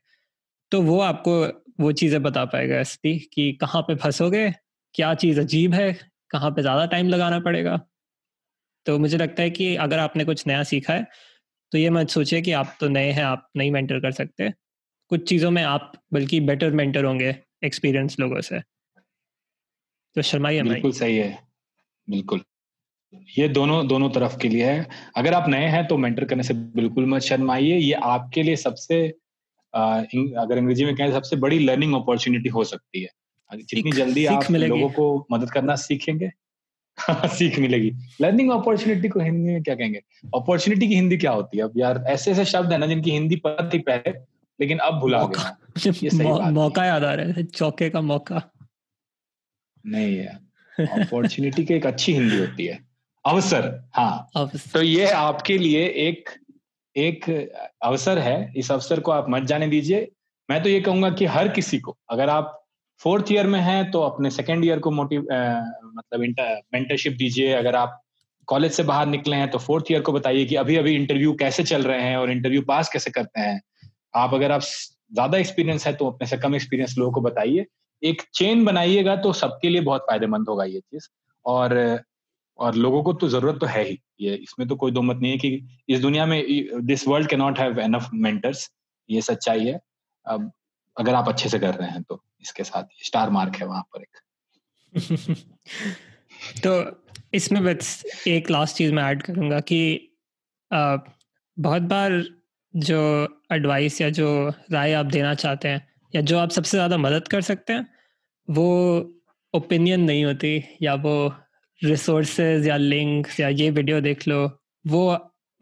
तो 0.73 0.83
वो 0.83 1.01
आपको 1.03 1.33
वो 1.81 1.93
चीज़ें 1.95 2.23
बता 2.23 2.45
पाएगा 2.47 2.81
असली 2.81 3.19
कि 3.35 3.53
कहाँ 3.63 3.83
पे 3.83 3.95
फंसोगे, 3.97 4.51
क्या 4.95 5.15
चीज़ 5.17 5.41
अजीब 5.41 5.75
है, 5.75 5.93
कहाँ 6.31 6.51
पे 6.51 6.63
ज़्यादा 6.63 6.87
टाइम 6.89 7.09
लगाना 7.09 7.41
पड़ेगा। 7.41 7.81
तो 8.87 8.99
मुझे 8.99 9.19
लगता 9.19 9.43
है 9.43 9.51
कि 9.53 9.75
अगर 9.79 9.99
आपने 10.01 10.25
कुछ 10.25 10.47
नया 10.47 10.63
सीखा 10.65 10.95
है 10.95 11.07
तो 11.73 11.79
ये 11.79 11.91
मत 11.91 12.11
सोचिए 12.11 12.41
कि 12.43 12.53
आप 12.55 12.77
तो 12.81 12.89
नए 12.91 13.11
हैं, 13.13 13.25
आप 13.25 13.49
नहीं 13.57 13.71
मेंटर 13.73 14.01
कर 14.01 14.13
सकते। 14.13 14.51
कुछ 15.11 15.29
चीज़ों 15.29 15.51
में 15.51 15.63
आप 15.65 15.93
बल्कि 16.15 16.41
बेटर 16.43 16.73
मेंटर 16.75 17.05
होंगे 17.05 17.37
एक्सपीरियंस 17.65 18.17
लोगों 18.21 18.41
से। 18.43 18.61
तो 20.17 20.23
शर्माइए 20.23 20.63
बिल्कुल 20.63 20.93
सही 20.93 21.17
है। 21.19 21.39
बिल्कुल। 22.09 22.43
ये 23.39 23.49
दोनों 23.49 23.89
दोनों 23.89 24.11
तरफ़ 24.11 24.39
के 24.39 24.49
लिए 24.49 24.65
है। 24.65 24.87
अगर 25.17 25.35
आप 25.35 25.49
नए 25.49 25.65
हैं 25.65 25.87
तो 25.87 25.97
मेंटर 25.97 26.25
करने 26.25 26.43
से 26.43 26.55
बिल्कुल 26.55 27.07
मत 27.07 27.23
शर्माइए। 27.23 27.77
ये 27.77 27.93
आपके 27.93 28.43
लिए 28.43 28.57
सबसे 28.57 29.15
आ, 29.75 30.01
अगर 30.39 30.57
अंग्रेज़ी 30.57 30.85
में 30.85 30.97
कहें 30.97 31.13
सबसे 31.13 31.37
बड़ी 31.37 31.59
लर्निंग 31.59 31.95
अपॉर्चुनिटी 31.95 32.49
हो 32.49 32.65
सकती 32.65 33.03
है। 33.03 33.09
जितनी 33.57 33.93
जल्दी 33.93 34.27
आप 34.27 34.51
लोगों 34.51 34.89
को 34.91 35.27
मदद 35.33 35.51
करना 35.51 35.77
सीखेंगे 35.77 36.31
सीख 37.11 37.59
मिलेगी। 37.59 37.93
लर्निंग 38.21 38.51
अपॉर्चुनिटी 38.51 39.09
को 39.09 39.21
हिंदी 39.21 39.53
में 39.53 39.63
क्या 39.63 39.75
कहेंगे? 39.75 40.01
अपॉर्चुनिटी 40.35 40.89
की 40.89 40.95
हिंदी 40.95 41.17
क्या 41.17 41.31
होती 41.31 41.59
है? 41.59 41.65
अब 41.65 41.73
यार 41.77 42.05
ऐसे 42.09 42.31
ऐसे 42.31 42.45
शब्द 42.45 42.73
है 42.73 42.79
ना 42.79 42.87
जिनकी 42.87 43.11
हिंदी 43.11 43.37
पता 43.37 43.71
थी 43.75 43.79
पहले 43.79 44.11
लेकिन 44.61 44.79
अब 44.79 45.01
भुला 45.01 45.25
गया 45.25 45.57
मौका। 46.51 46.85
याद 46.85 47.05
आ 47.05 47.15
रहा 47.15 47.27
है 47.27 47.45
चौके 47.45 47.91
का 47.91 48.01
मौका। 48.01 48.51
नहीं 49.87 50.17
है 50.17 50.39
अपॉर्चुनिटी 50.81 51.65
की 51.65 51.75
एक 51.75 51.87
अच्छी 51.87 52.13
हिंदी 52.13 52.39
होती 52.39 52.67
है। 52.67 52.90
अवसर 53.25 53.65
हाँ। 53.95 54.29
अवसर। 54.37 54.71
तो 54.73 54.83
ये 54.83 55.11
आपके 55.11 55.59
लिए 55.59 55.87
एक 56.09 56.31
एक 56.97 57.29
अवसर 57.83 58.19
है। 58.19 58.53
इस 58.57 58.71
अवसर 58.73 59.01
को 59.01 59.13
आप 59.13 59.27
मत 59.31 59.43
जाने 59.45 59.67
दीजिए। 59.69 60.09
मैं 60.49 60.63
तो 60.63 60.69
ये 60.69 60.81
कहूँगा 60.81 61.11
कि 61.11 61.27
हर 61.27 61.49
किसी 61.51 61.79
को 61.81 61.97
अगर 62.11 62.31
आप 62.31 62.57
फोर्थ 63.01 63.33
ईयर 63.33 63.47
में 63.47 63.61
हैं 63.61 63.91
तो 63.91 64.01
अपने 64.03 64.31
सेकेंड 64.31 64.65
ईयर 64.65 64.79
को 64.79 64.91
मोटिव 64.91 65.21
मतलब 65.23 66.21
मेंटरशिप 66.75 67.17
दीजिए। 67.19 67.53
अगर 67.55 67.77
आप 67.77 68.01
कॉलेज 68.49 68.73
से 68.73 68.83
बाहर 68.83 69.07
निकले 69.07 69.37
हैं 69.37 69.51
तो 69.51 69.59
फोर्थ 69.59 69.91
ईयर 69.93 70.01
को 70.03 70.13
बताइए 70.13 70.45
कि 70.45 70.57
अभी 70.57 70.77
अभी 70.77 70.95
इंटरव्यू 70.97 71.33
कैसे 71.41 71.63
चल 71.65 71.83
रहे 71.83 72.03
हैं 72.03 72.17
और 72.17 72.31
इंटरव्यू 72.31 72.63
पास 72.63 72.89
कैसे 72.89 73.11
करते 73.11 73.41
हैं। 73.41 73.61
आप 74.17 74.35
अगर 74.35 74.53
आप 74.53 74.61
ज़्यादा 74.61 75.39
एक्सपीरियंस 75.39 75.87
है 75.87 75.93
तो 75.93 76.11
अपने 76.11 76.27
से 76.27 76.37
कम 76.39 76.55
एक्सपीरियंस 76.55 76.95
लोगों 76.99 77.13
को 77.13 77.21
बताइए। 77.21 77.67
एक 78.03 78.23
चेन 78.35 78.65
बनाइएगा 78.65 79.17
तो 79.17 79.33
सबके 79.35 79.69
लिए 79.69 79.81
बहुत 79.83 80.01
फ़ायदेमंद 80.01 80.49
होगा 80.49 80.65
ये 80.65 80.81
चीज़। 80.81 81.09
और 81.45 81.75
और 82.61 82.75
लोगों 82.77 83.03
को 83.03 83.13
तो 83.13 83.29
ज़रूरत 83.29 83.61
तो 83.61 83.67
है 83.67 83.85
ही। 83.85 83.99
ये 84.21 84.35
इसमें 84.35 84.67
तो 84.69 84.77
कोई 84.77 84.91
दो 84.93 85.03
मत 85.03 85.17
नहीं 85.17 85.33
है 85.33 85.39
कि 85.39 85.69
इस 85.89 86.01
दुनिया 86.01 86.27
में 86.27 86.43
this 86.87 87.07
world 87.09 87.29
cannot 87.39 87.59
have 87.59 87.81
enough 87.81 88.09
mentors 88.15 88.69
ये 89.09 89.23
सच्चाई 89.23 89.65
है। 89.67 89.79
अब 90.27 90.51
अगर 90.97 91.15
आप 91.15 91.29
अच्छे 91.29 91.49
से 91.49 91.59
कर 91.59 91.75
रहे 91.75 91.91
हैं 91.91 92.03
तो 92.03 92.23
इसके 92.43 92.65
साथ 92.65 93.05
स्टार 93.05 93.31
मार्क 93.31 93.57
है 93.57 93.67
वहाँ 93.67 93.83
पर 93.95 94.03
एक। 94.03 94.19
तो 96.65 96.73
इसमें 97.35 97.63
बस 97.65 98.03
एक 98.29 98.51
लास्ट 98.51 98.77
चीज़ 98.77 98.93
मैं 98.93 99.03
ऐड 99.03 99.23
करूँगा 99.23 99.61
कि 99.61 99.81
बहुत 100.71 101.83
बार 101.83 102.23
जो 102.75 103.01
एडवाइस 103.53 104.01
या 104.01 104.09
जो 104.11 104.29
राय 104.73 104.93
आप 104.93 105.07
देना 105.07 105.35
चाहते 105.35 105.69
हैं 105.69 105.87
या 106.15 106.21
जो 106.23 106.39
आप 106.39 106.51
सबसे 106.51 106.77
ज़्यादा 106.77 106.97
मदद 106.99 107.29
कर 107.29 107.41
सकते 107.43 107.73
हैं, 107.73 107.87
वो 108.49 108.67
ओपिनियन 109.55 110.01
नहीं 110.01 110.25
होती 110.25 110.63
या 110.83 110.95
वो 110.97 111.15
रिसोर्सेज 111.83 112.67
या 112.67 112.77
लिंक्स 112.77 113.41
या 113.41 113.49
ये 113.51 113.71
वीडियो 113.71 114.01
देख 114.01 114.27
लो 114.29 114.39
वो 114.85 115.03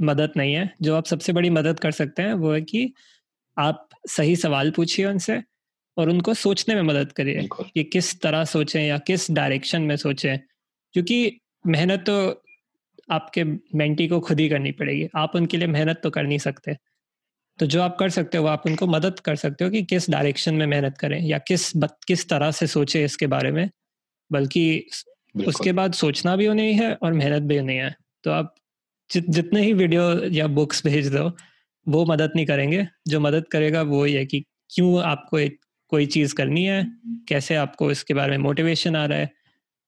मदद 0.01 0.33
नहीं 0.37 0.55
है। 0.55 0.71
जो 0.83 0.97
आप 0.97 1.07
सबसे 1.07 1.33
बड़ी 1.33 1.51
मदद 1.51 1.81
कर 1.81 1.91
सकते 1.93 2.23
हैं 2.23 2.35
वो 2.35 2.53
है 2.53 2.61
कि 2.63 2.93
आप 3.57 3.89
सही 4.11 4.37
सवाल 4.37 4.71
पूछिए 4.71 5.07
उनसे 5.07 5.43
और 5.97 6.11
उनको 6.11 6.35
सोचने 6.35 6.75
में 6.75 6.83
मदद 6.83 7.13
करिए 7.13 7.49
कि 7.65 7.85
किस 7.85 8.21
तरह 8.23 8.45
सोचें 8.47 8.83
या 8.83 8.99
किस 8.99 9.31
डायरेक्शन 9.33 9.83
में 9.83 9.97
सोचें। 9.97 10.39
क्योंकि 10.95 11.41
मेहनत 11.67 12.05
तो 12.07 12.19
आपके 13.11 13.45
मेंटी 13.45 14.09
को 14.09 14.21
खुद 14.21 14.41
ही 14.41 14.49
करनी 14.49 14.73
पड़ेगी। 14.73 15.09
आप 15.17 15.33
उनके 15.37 15.57
लिए 15.57 15.69
मेहनत 15.69 16.01
तो 16.03 16.11
कर 16.11 16.25
नहीं 16.25 16.39
सकते। 16.39 16.77
तो 17.59 17.67
जो 17.67 17.83
आप 17.83 17.97
कर 18.01 18.11
सकते 18.11 18.39
हो 18.39 18.47
आप 18.47 18.63
उनको 18.67 18.87
मदद 18.87 19.21
कर 19.21 19.37
सकते 19.37 19.65
हो 19.65 19.71
कि 19.71 19.83
किस 19.85 20.11
डायरेक्शन 20.11 20.54
में 20.54 20.67
मेहनत 20.67 20.99
करें 20.99 21.21
या 21.23 21.39
किस 21.49 21.73
किस 22.09 22.28
तरह 22.31 22.50
से 22.52 22.67
सोचे 22.67 23.04
इसके 23.04 23.26
बारे 23.28 23.52
में। 23.52 23.69
बल्कि 24.31 24.65
उसके 25.34 25.73
बाद 25.73 25.93
सोचना 25.93 26.36
भी 26.36 26.49
उन्हें 26.49 26.73
है 26.75 26.95
और 26.95 27.12
मेहनत 27.12 27.43
भी 27.43 27.58
उन्हें 27.58 27.78
है। 27.78 27.95
तो 28.25 28.30
आप 28.30 28.54
जित 29.10 29.30
जितने 29.30 29.62
ही 29.62 29.73
वीडियो 29.73 30.02
या 30.28 30.47
बुक्स 30.47 30.84
भेज 30.86 31.08
दो 31.08 31.30
वो 31.86 32.04
मदद 32.06 32.32
नहीं 32.36 32.47
करेंगे। 32.47 32.86
जो 33.08 33.21
मदद 33.21 33.47
करेगा 33.49 33.82
वो 33.82 34.04
है 34.06 34.26
कि 34.26 34.45
क्यों 34.71 35.02
आपको 35.02 35.38
एक 35.38 35.60
कोई 35.88 36.06
चीज़ 36.06 36.34
करनी 36.34 36.64
है 36.64 36.84
कैसे 37.28 37.54
आपको 37.56 37.91
इसके 37.91 38.14
बारे 38.14 38.30
में 38.30 38.38
मोटिवेशन 38.38 38.97
आ 38.97 39.06
रहा 39.06 39.19
है। 39.19 39.30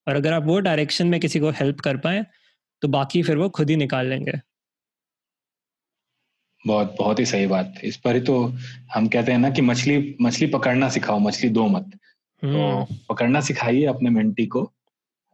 और 0.07 0.17
अगर 0.17 0.33
आप 0.33 0.45
वो 0.45 0.61
डायरेक्शन 0.61 1.07
में 1.07 1.21
किसी 1.21 1.41
को 1.41 1.51
हेल्प 1.51 1.81
कर 1.81 1.97
पाए 1.97 2.27
तो 2.83 2.89
बाकी 2.89 3.23
फिर 3.23 3.37
वो 3.37 3.49
खुद 3.51 3.71
ही 3.71 3.77
निकाल 3.77 4.07
लेंगे। 4.07 4.33
बहुत 6.67 6.95
बहुत 6.99 7.19
ही 7.19 7.27
सही 7.27 7.47
बात। 7.47 7.75
इस 7.85 7.97
पर 7.97 8.15
ही 8.15 8.21
तो 8.21 8.43
हम 8.95 9.09
कहते 9.09 9.33
हैं 9.33 9.39
ना 9.39 9.51
कि 9.51 9.63
मछली 9.63 10.17
मछली 10.23 10.47
पकड़ना 10.47 10.89
सिखाओ 10.89 11.19
मछली 11.19 11.49
दो 11.51 11.67
मत। 11.67 11.91
तो 12.43 12.49
हम्म। 12.49 12.97
पकड़ना 13.09 13.41
सिखाइए 13.41 13.85
अपने 13.87 14.11
मेंटी 14.11 14.47
को। 14.47 14.73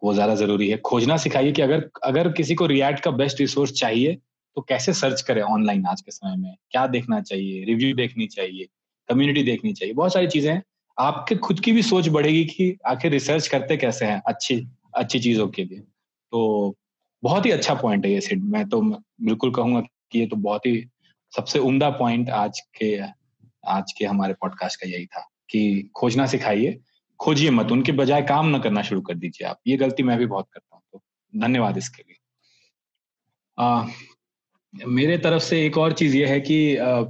वो 0.06 0.14
ज़्यादा 0.14 0.34
ज़रूरी 0.34 0.68
है। 0.68 0.76
खोजना 0.84 1.16
सिखाइए 1.16 1.52
कि 1.52 1.62
अगर 1.62 1.88
अगर 2.04 2.30
किसी 2.32 2.54
को 2.54 2.66
रिएक्ट 2.66 3.00
का 3.00 3.10
बेस्ट 3.12 3.40
रिसोर्स 3.40 3.72
चाहिए 3.74 4.14
तो 4.56 4.62
कैसे 4.62 4.92
सर्च 4.94 5.20
करें 5.22 5.40
ऑनलाइन 5.42 5.86
आज 5.86 6.00
के 6.00 6.10
समय 6.10 6.36
में? 6.36 6.54
क्या 6.70 6.86
देखना 6.88 7.20
चाहिए? 7.22 7.64
रिव्यू 7.64 7.94
देखनी 7.96 8.26
चाहिए 8.28 8.68
कम्युनिटी 9.08 9.42
देखनी 9.42 9.72
चाहिए, 9.72 9.94
बहुत 9.94 10.12
सारी 10.12 10.26
चीज़ें 10.26 10.52
हैं। 10.52 10.62
आपके 10.98 11.34
खुद 11.36 11.60
की 11.60 11.72
भी 11.72 11.82
सोच 11.82 12.08
बढ़ेगी 12.08 12.44
कि 12.46 12.76
आखिर 12.86 13.12
रिसर्च 13.12 13.48
करते 13.48 13.76
कैसे 13.76 14.06
हैं 14.06 14.22
अच्छी 14.26 14.56
अच्छी 14.94 15.18
चीज़ों 15.20 15.46
के 15.48 15.64
लिए। 15.64 15.78
तो 15.78 16.74
बहुत 17.22 17.46
ही 17.46 17.50
अच्छा 17.50 17.74
पॉइंट 17.74 18.04
है 18.06 18.12
ये 18.12 18.20
सिड 18.20 18.44
मैं 18.44 18.68
तो 18.68 18.80
बिल्कुल 18.80 19.50
कहूँगा 19.50 19.80
कि 19.80 20.18
ये 20.18 20.26
तो 20.26 20.36
बहुत 20.38 20.66
ही 20.66 20.84
सबसे 21.32 21.58
उम्दा 21.60 21.90
पॉइंट 21.92 22.30
आज 22.30 22.60
के 22.78 22.96
आज 23.68 23.92
के 23.92 24.04
हमारे 24.04 24.34
पॉडकास्ट 24.34 24.80
का 24.80 24.88
यही 24.88 25.06
था 25.06 25.20
कि 25.50 25.90
खोजना 25.96 26.26
सिखाइए। 26.26 26.78
खोजिए 27.20 27.50
मत 27.50 27.72
उनके 27.72 27.92
बजाय 27.92 28.22
काम 28.22 28.46
ना 28.46 28.58
करना 28.58 28.82
शुरू 28.82 29.00
कर 29.00 29.14
दीजिए 29.14 29.48
आप। 29.48 29.58
ये 29.66 29.76
गलती 29.76 30.02
मैं 30.02 30.18
भी 30.18 30.26
बहुत 30.26 30.48
करता 30.52 30.76
हूँ 30.76 30.82
तो 30.92 31.02
धन्यवाद 31.40 31.78
इसके 31.78 32.02
लिए। 32.02 32.16
आ, 33.58 33.86
मेरे 34.74 35.18
तरफ़ 35.18 35.42
से 35.42 35.66
एक 35.66 35.78
और 35.78 35.92
चीज़ 35.92 36.16
ये 36.16 36.26
है 36.26 36.40
कि 36.40 36.76
आ, 36.76 37.00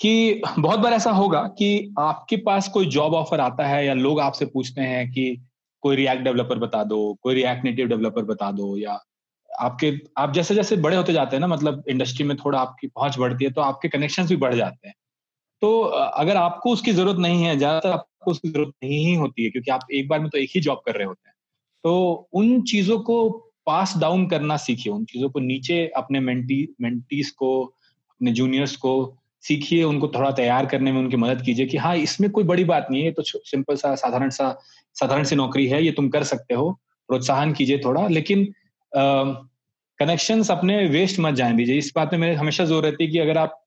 कि 0.00 0.42
बहुत 0.58 0.80
बार 0.80 0.92
ऐसा 0.92 1.10
होगा 1.10 1.42
कि 1.58 1.94
आपके 1.98 2.36
पास 2.36 2.68
कोई 2.68 2.86
जॉब 2.86 3.14
ऑफ़र 3.14 3.40
आता 3.40 3.66
है 3.66 3.86
या 3.86 3.94
लोग 3.94 4.20
आपसे 4.20 4.46
पूछते 4.46 4.80
हैं 4.80 5.10
कि 5.12 5.36
कोई 5.82 5.96
रिएक्ट 5.96 6.22
डेवलपर 6.22 6.58
बता 6.58 6.84
दो 6.84 6.98
कोई 7.22 7.34
रिएक्ट 7.34 7.64
नेटिव 7.64 7.88
डेवलपर 7.88 8.24
बता 8.24 8.50
दो 8.52 8.76
या 8.76 8.98
आपके 9.50 9.92
आप 10.18 10.32
जैसे 10.32 10.54
जैसे 10.54 10.76
बड़े 10.76 10.96
होते 10.96 11.12
जाते 11.12 11.36
हैं 11.36 11.40
ना 11.40 11.46
मतलब 11.46 11.84
इंडस्ट्री 11.88 12.26
में 12.26 12.36
थोड़ा 12.36 12.58
आपकी 12.58 12.86
पहुँच 12.86 13.18
बढ़ती 13.18 13.44
है 13.44 13.50
तो 13.50 13.60
आपके 13.60 13.88
कनेक्शन 13.88 14.26
भी 14.26 14.36
बढ़ 14.36 14.54
जाते 14.54 14.88
हैं। 14.88 14.94
तो 15.62 15.80
अगर 15.80 16.36
आपको 16.36 16.70
उसकी 16.70 16.92
ज़रूरत 16.92 17.18
नहीं 17.18 17.44
है 17.44 17.56
ज़्यादातर 17.58 17.90
आपको 18.24 18.30
उसकी 18.30 18.48
ज़रूरत 18.48 18.72
नहीं 18.82 19.04
ही 19.06 19.14
होती 19.16 19.44
है, 19.44 19.50
क्योंकि 19.50 19.70
आप 19.70 19.86
एक 19.92 20.08
बार 20.08 20.20
में 20.20 20.28
तो 20.30 20.38
एक 20.38 20.50
ही 20.54 20.60
जॉब 20.60 20.80
कर 20.86 20.94
रहे 20.94 21.06
होते 21.06 21.28
हैं। 21.28 21.34
तो 21.84 22.28
उन 22.34 22.60
चीज़ों 22.62 22.98
को 23.00 23.16
पास 23.66 23.94
डाउन 23.98 24.26
करना 24.28 24.56
सीखिए, 24.58 24.92
उन 24.92 25.04
चीज़ों 25.04 25.28
को 25.30 25.40
नीचे 25.40 25.86
अपने 25.96 26.20
मेंटी 26.20 26.66
मेंटीज 26.80 27.30
को, 27.32 27.62
अपने 27.64 28.32
जूनियर्स 28.32 28.76
को 28.76 28.94
सीखिए, 29.44 29.82
उनको 29.84 30.08
थोड़ा 30.08 30.30
तैयार 30.32 30.66
करने 30.66 30.92
में 30.92 30.98
उनकी 31.00 31.16
मदद 31.16 31.42
कीजिए 31.44 31.66
कि 31.66 31.76
हाँ 31.76 31.96
इसमें 31.98 32.30
कोई 32.30 32.44
बड़ी 32.44 32.64
बात 32.64 32.86
नहीं 32.90 33.02
है 33.04 33.10
तो 33.12 33.22
सिंपल 33.22 33.76
सा, 33.76 33.94
साधारण 33.94 34.30
सा, 34.30 34.56
साधारण 34.96 35.24
सी 35.24 35.36
नौकरी 35.36 35.66
है, 35.68 35.84
ये 35.84 35.90
तुम 35.92 36.08
कर 36.08 36.24
सकते 36.24 36.54
हो, 36.54 36.70
प्रोत्साहन 37.08 37.52
कीजिए 37.52 37.78
थोड़ा, 37.78 38.06
लेकिन 38.08 38.46
कनेक्शन 38.92 40.42
अपने 40.50 40.76
वेस्ट 40.88 41.20
मत 41.20 41.34
जाने 41.34 41.56
दीजिए। 41.56 41.78
इस 41.78 41.92
बात 41.96 42.12
में 42.12 42.20
मेरे 42.20 42.34
हमेशा 42.34 42.64
ज़ोर 42.64 42.82
रहती 42.82 43.04
है 43.04 43.10
कि 43.10 43.18
अगर 43.18 43.38
आप 43.38 43.60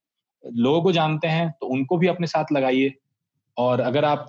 लोगों 0.44 0.82
को 0.82 0.92
जानते 0.92 1.28
हैं 1.28 1.50
तो 1.62 1.68
उनको 1.68 1.98
भी 1.98 2.08
अपने 2.08 2.28
साथ 2.28 2.52
लगाइए। 2.54 2.94
और 3.58 3.82
अगर 3.82 4.06
आप 4.06 4.28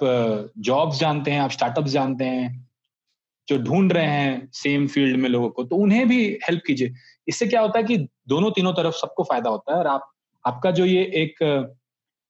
जॉब्स 0.59 0.99
जानते 0.99 1.31
हैं 1.31 1.41
आप 1.41 1.51
स्टार्टअप्स 1.51 1.91
जानते 1.91 2.25
हैं 2.25 2.67
जो 3.49 3.59
ढूंढ 3.59 3.93
रहे 3.93 4.07
हैं 4.07 4.49
सेम 4.53 4.87
फ़ील्ड 4.87 5.17
में 5.17 5.29
लोगों 5.29 5.49
को 5.51 5.65
तो 5.65 5.77
उन्हें 5.77 6.07
भी 6.09 6.25
हेल्प 6.45 6.63
कीजिए। 6.67 6.93
इससे 7.29 7.47
क्या 7.47 7.61
होता 7.61 7.79
है 7.79 7.85
कि 7.85 7.97
दोनों 8.29 8.51
तीनों 8.51 8.73
तरफ़ 8.73 8.95
सबको 8.95 9.25
फ़ायदा 9.25 9.51
होता 9.51 9.73
है 9.73 9.79
और 9.79 9.87
आप 9.87 10.11
आपका 10.45 10.71
जो 10.71 10.85
ये 10.85 11.03
एक 11.23 11.45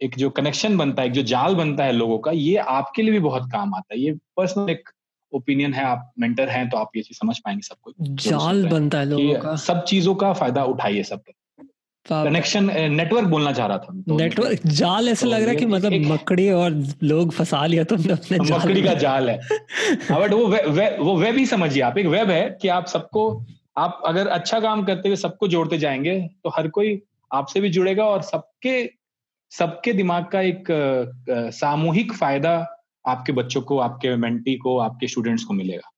एक 0.00 0.16
जो 0.16 0.30
कनेक्शन 0.30 0.76
बनता 0.76 1.02
है 1.02 1.08
एक 1.08 1.14
जो 1.14 1.22
जाल 1.22 1.54
बनता 1.54 1.84
है 1.84 1.92
लोगों 1.92 2.18
का 2.18 2.30
ये 2.30 2.56
आपके 2.56 3.02
लिए 3.02 3.12
भी 3.12 3.18
बहुत 3.20 3.50
काम 3.52 3.74
आता 3.74 3.94
है। 3.94 4.00
ये 4.00 4.12
पर्सनल 4.36 4.70
एक 4.70 4.88
ओपिनियन 5.32 5.74
है 5.74 5.84
आप 5.84 6.12
मेंटर 6.18 6.48
हैं 6.48 6.68
तो 6.70 6.76
आप 6.76 6.96
ये 6.96 7.02
चीज़ 7.02 7.18
समझ 7.18 7.38
पाएँगे 7.38 7.62
सबको। 7.62 7.92
जाल 8.00 8.68
बनता 8.68 8.98
है 8.98 9.04
लोगों 9.04 9.34
का 9.40 9.56
सब 9.56 9.84
चीज़ों 9.84 10.14
का 10.14 10.32
फ़ायदा 10.32 10.64
उठाइए 10.64 11.02
सब 11.02 11.22
कनेक्शन 12.12 12.70
नेटवर्क 12.92 13.28
बोलना 13.28 13.52
चाह 13.52 13.66
रहा 13.66 13.78
था 13.78 14.02
तो 14.08 14.18
नेटवर्क 14.18 14.60
जाल 14.66 15.08
ऐसा 15.08 15.26
लग 15.26 15.40
रहा 15.40 15.50
है 15.50 15.56
कि 15.56 15.66
मतलब 15.66 15.92
मकड़ी 15.92 16.50
और 16.50 16.84
लोग 17.02 17.32
फंसा 17.32 17.66
लिया 17.66 17.84
तुमने 17.84 18.12
अपने 18.12 18.46
जाल 18.46 18.58
मकड़ी 18.58 18.82
का 18.82 18.94
जाल 18.94 19.30
है। 19.30 19.38
बट 19.38 20.10
हाँ, 20.10 20.18
वो 20.18 20.46
वे, 20.46 20.62
वे, 20.68 20.96
वो 21.00 21.16
वेब 21.16 21.36
ही 21.36 21.46
समझिए 21.46 21.82
आप 21.82 21.98
एक 21.98 22.06
वेब 22.06 22.30
है 22.30 22.58
कि 22.62 22.68
आप 22.68 22.86
सबको 22.86 23.44
आप 23.78 24.02
अगर 24.06 24.26
अच्छा 24.26 24.60
काम 24.60 24.84
करते 24.84 25.08
हुए 25.08 25.16
सबको 25.16 25.48
जोड़ते 25.48 25.78
जाएँगे 25.78 26.20
तो 26.20 26.50
हर 26.50 26.68
कोई 26.68 27.02
आपसे 27.32 27.60
भी 27.60 27.68
जुड़ेगा 27.68 28.04
और 28.04 28.22
सबके 28.22 28.90
सबके 29.50 29.92
दिमाग 29.92 30.24
का 30.24 30.40
एक 30.40 30.64
सामूहिक 31.30 32.12
फ़ायदा 32.12 32.84
आपके 33.08 33.32
बच्चों 33.32 33.62
को 33.62 33.78
आपके 33.78 34.16
मेंटी 34.16 34.56
को 34.56 34.78
आपके 34.78 35.08
स्टूडेंट्स 35.08 35.44
को 35.44 35.54
मिलेगा। 35.54 35.90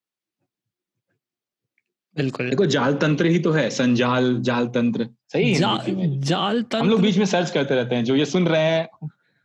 बिल्कुल। 2.17 2.49
देखो 2.49 2.65
जाल 2.65 2.93
तंत्र 2.93 3.25
ही 3.25 3.39
तो 3.39 3.51
है 3.51 3.69
संजाल 3.69 4.35
जाल 4.41 4.67
तंत्र 4.67 5.07
सही 5.33 5.53
जा, 5.55 5.83
जाल 5.87 6.61
तंत्र 6.61 6.77
हम 6.77 6.89
लोग 6.89 7.01
बीच 7.01 7.17
में 7.17 7.25
सर्च 7.25 7.51
करते 7.51 7.75
रहते 7.75 7.95
हैं 7.95 8.03
जो 8.03 8.15
ये 8.15 8.25
सुन 8.25 8.47
रहे 8.47 8.61
हैं 8.61 8.89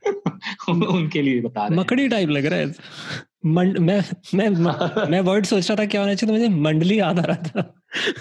उनके 0.68 1.22
लिए 1.22 1.40
बता 1.40 1.66
रहे 1.66 1.78
मकड़ी 1.78 2.08
टाइप 2.08 2.28
लग 2.28 2.46
रहा 2.46 2.58
है। 2.58 2.74
मंड 3.46 3.78
मैं 3.78 4.02
मैं 4.34 4.48
मैं 5.10 5.20
वर्ड 5.20 5.46
सोच 5.46 5.70
रहा 5.70 5.78
था 5.78 5.86
क्या 5.86 6.00
होना 6.00 6.14
चाहिए 6.14 6.38
तो 6.38 6.46
मुझे 6.46 6.60
मंडली 6.60 7.00
याद 7.00 7.18
आ 7.18 7.22
रहा 7.22 7.36
था। 7.36 7.62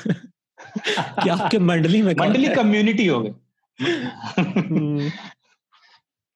कि 1.23 1.29
आपके 1.29 1.59
मंडली 1.59 2.01
में 2.01 2.13
मंडली 2.19 2.47
कम्युनिटी 2.47 3.07
हो 3.07 3.21
गए। 3.21 3.33
हम्म। 4.39 5.09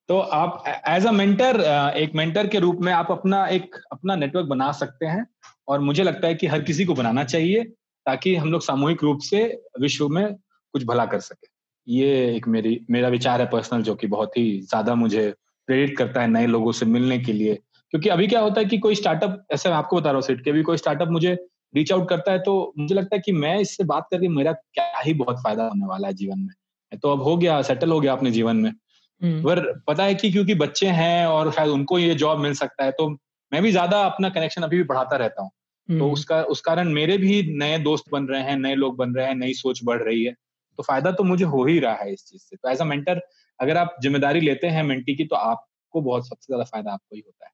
तो 0.09 0.19
आप 0.19 0.63
एज 0.87 1.05
अ 1.05 1.11
मेंटर 1.11 1.59
एक 1.97 2.15
मेंटर 2.15 2.47
के 2.47 2.59
रूप 2.59 2.77
में 2.81 2.93
आप 2.93 3.11
अपना 3.11 3.47
एक 3.47 3.75
अपना 3.91 4.15
नेटवर्क 4.15 4.45
बना 4.45 4.71
सकते 4.71 5.05
हैं 5.05 5.25
और 5.67 5.79
मुझे 5.79 6.03
लगता 6.03 6.27
है 6.27 6.35
कि 6.35 6.47
हर 6.47 6.61
किसी 6.61 6.85
को 6.85 6.93
बनाना 6.93 7.23
चाहिए। 7.23 7.73
ताकि 8.09 8.35
हम 8.35 8.51
लोग 8.51 8.61
सामूहिक 8.61 9.03
रूप 9.03 9.19
से 9.21 9.63
विश्व 9.81 10.07
में 10.09 10.33
कुछ 10.73 10.85
भला 10.85 11.05
कर 11.05 11.19
सके। 11.19 11.47
ये 11.87 12.35
एक 12.35 12.47
मेरी 12.47 12.79
मेरा 12.89 13.09
विचार 13.09 13.41
है 13.41 13.47
पर्सनल 13.47 13.81
जो 13.81 13.95
कि 13.95 14.07
बहुत 14.07 14.37
ही 14.37 14.61
ज़्यादा 14.61 14.95
मुझे 14.95 15.33
प्रेरित 15.67 15.97
करता 15.97 16.21
है 16.21 16.27
नए 16.27 16.45
लोगों 16.47 16.71
से 16.71 16.85
मिलने 16.85 17.17
के 17.19 17.33
लिए। 17.33 17.53
क्योंकि 17.93 18.09
अभी 18.09 18.27
क्या 18.27 18.39
होता 18.39 18.61
है 18.61 18.65
कि 18.65 18.77
कोई 18.77 18.95
स्टार्टअप 18.95 19.45
ऐसे 19.53 19.69
मैं 19.69 19.75
आपको 19.75 19.97
बता 19.97 20.09
रहा 20.09 20.15
हूँ 20.15 20.21
सेट 20.21 20.43
के 20.43 20.49
अभी 20.49 20.61
कोई 20.63 20.77
स्टार्टअप 20.77 21.09
मुझे 21.09 21.33
रीच 21.75 21.91
आउट 21.91 22.09
करता 22.09 22.31
है 22.31 22.39
तो 22.39 22.73
मुझे 22.79 22.95
लगता 22.95 23.15
है 23.15 23.21
कि 23.21 23.31
मैं 23.31 23.57
इससे 23.59 23.83
बात 23.83 24.07
करके 24.11 24.27
मेरा 24.27 24.51
क्या 24.51 25.01
ही 25.01 25.13
बहुत 25.13 25.41
फ़ायदा 25.43 25.63
होने 25.63 25.85
वाला 25.85 26.07
है 26.07 26.13
जीवन 26.13 26.39
में। 26.39 26.99
तो 26.99 27.11
अब 27.11 27.21
हो 27.21 27.37
गया 27.37 27.61
सेटल 27.61 27.91
हो 27.91 27.99
गया 27.99 28.13
अपने 28.13 28.31
जीवन 28.31 28.55
में। 28.55 28.69
हम्म। 28.69 29.43
पर 29.43 29.61
पता 29.87 30.03
है 30.03 30.15
कि 30.15 30.31
क्योंकि 30.31 30.55
बच्चे 30.55 30.87
हैं 30.87 31.25
और 31.27 31.51
शायद 31.51 31.69
उनको 31.69 31.99
ये 31.99 32.15
जॉब 32.15 32.39
मिल 32.39 32.53
सकता 32.53 32.85
है 32.85 32.91
तो 32.91 33.09
मैं 33.51 33.61
भी 33.63 33.71
ज़्यादा 33.71 34.01
अपना 34.03 34.29
कनेक्शन 34.29 34.61
अभी 34.61 34.77
भी 34.77 34.83
बढ़ाता 34.83 35.15
रहता 35.15 35.41
हूँ। 35.41 35.51
तो 35.89 35.93
हम्म। 35.93 36.11
उसका 36.13 36.41
उस 36.43 36.61
कारण 36.61 36.89
मेरे 36.89 37.17
भी 37.17 37.41
नए 37.57 37.77
दोस्त 37.79 38.05
बन 38.11 38.25
रहे 38.25 38.41
हैं 38.41 38.57
नए 38.57 38.75
लोग 38.75 38.97
बन 38.97 39.13
रहे 39.13 39.25
हैं 39.27 39.35
नई 39.35 39.53
सोच 39.53 39.79
बढ़ 39.83 40.01
रही 40.03 40.23
है। 40.23 40.33
तो 40.77 40.83
फ़ायदा 40.83 41.11
तो 41.11 41.23
मुझे 41.23 41.45
हो 41.45 41.65
ही 41.65 41.79
रहा 41.79 41.93
है 41.93 42.13
इस 42.13 42.25
चीज़ 42.25 42.41
से। 42.41 42.55
तो 42.55 42.69
एज 42.69 42.81
अ 42.81 42.83
मेंटर 42.83 43.21
अगर 43.59 43.77
आप 43.77 43.95
ज़िम्मेदारी 44.01 44.41
लेते 44.41 44.67
हैं 44.67 44.83
मेंटी 44.83 45.15
की 45.15 45.25
तो 45.25 45.35
आपको 45.35 46.01
बहुत 46.01 46.27
सबसे 46.27 46.45
ज़्यादा 46.47 46.63
फ़ायदा 46.63 46.91
आपको 46.91 47.15
ही 47.15 47.23
होता 47.25 47.45
है। 47.45 47.51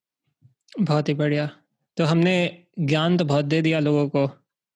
बहुत 0.84 1.08
ही 1.08 1.14
बढ़िया। 1.14 1.50
तो 1.96 2.04
हमने 2.04 2.64
ज्ञान 2.78 3.16
तो 3.16 3.24
बहुत 3.24 3.44
दे 3.44 3.62
दिया 3.62 3.78
लोगों 3.78 4.08
को 4.08 4.30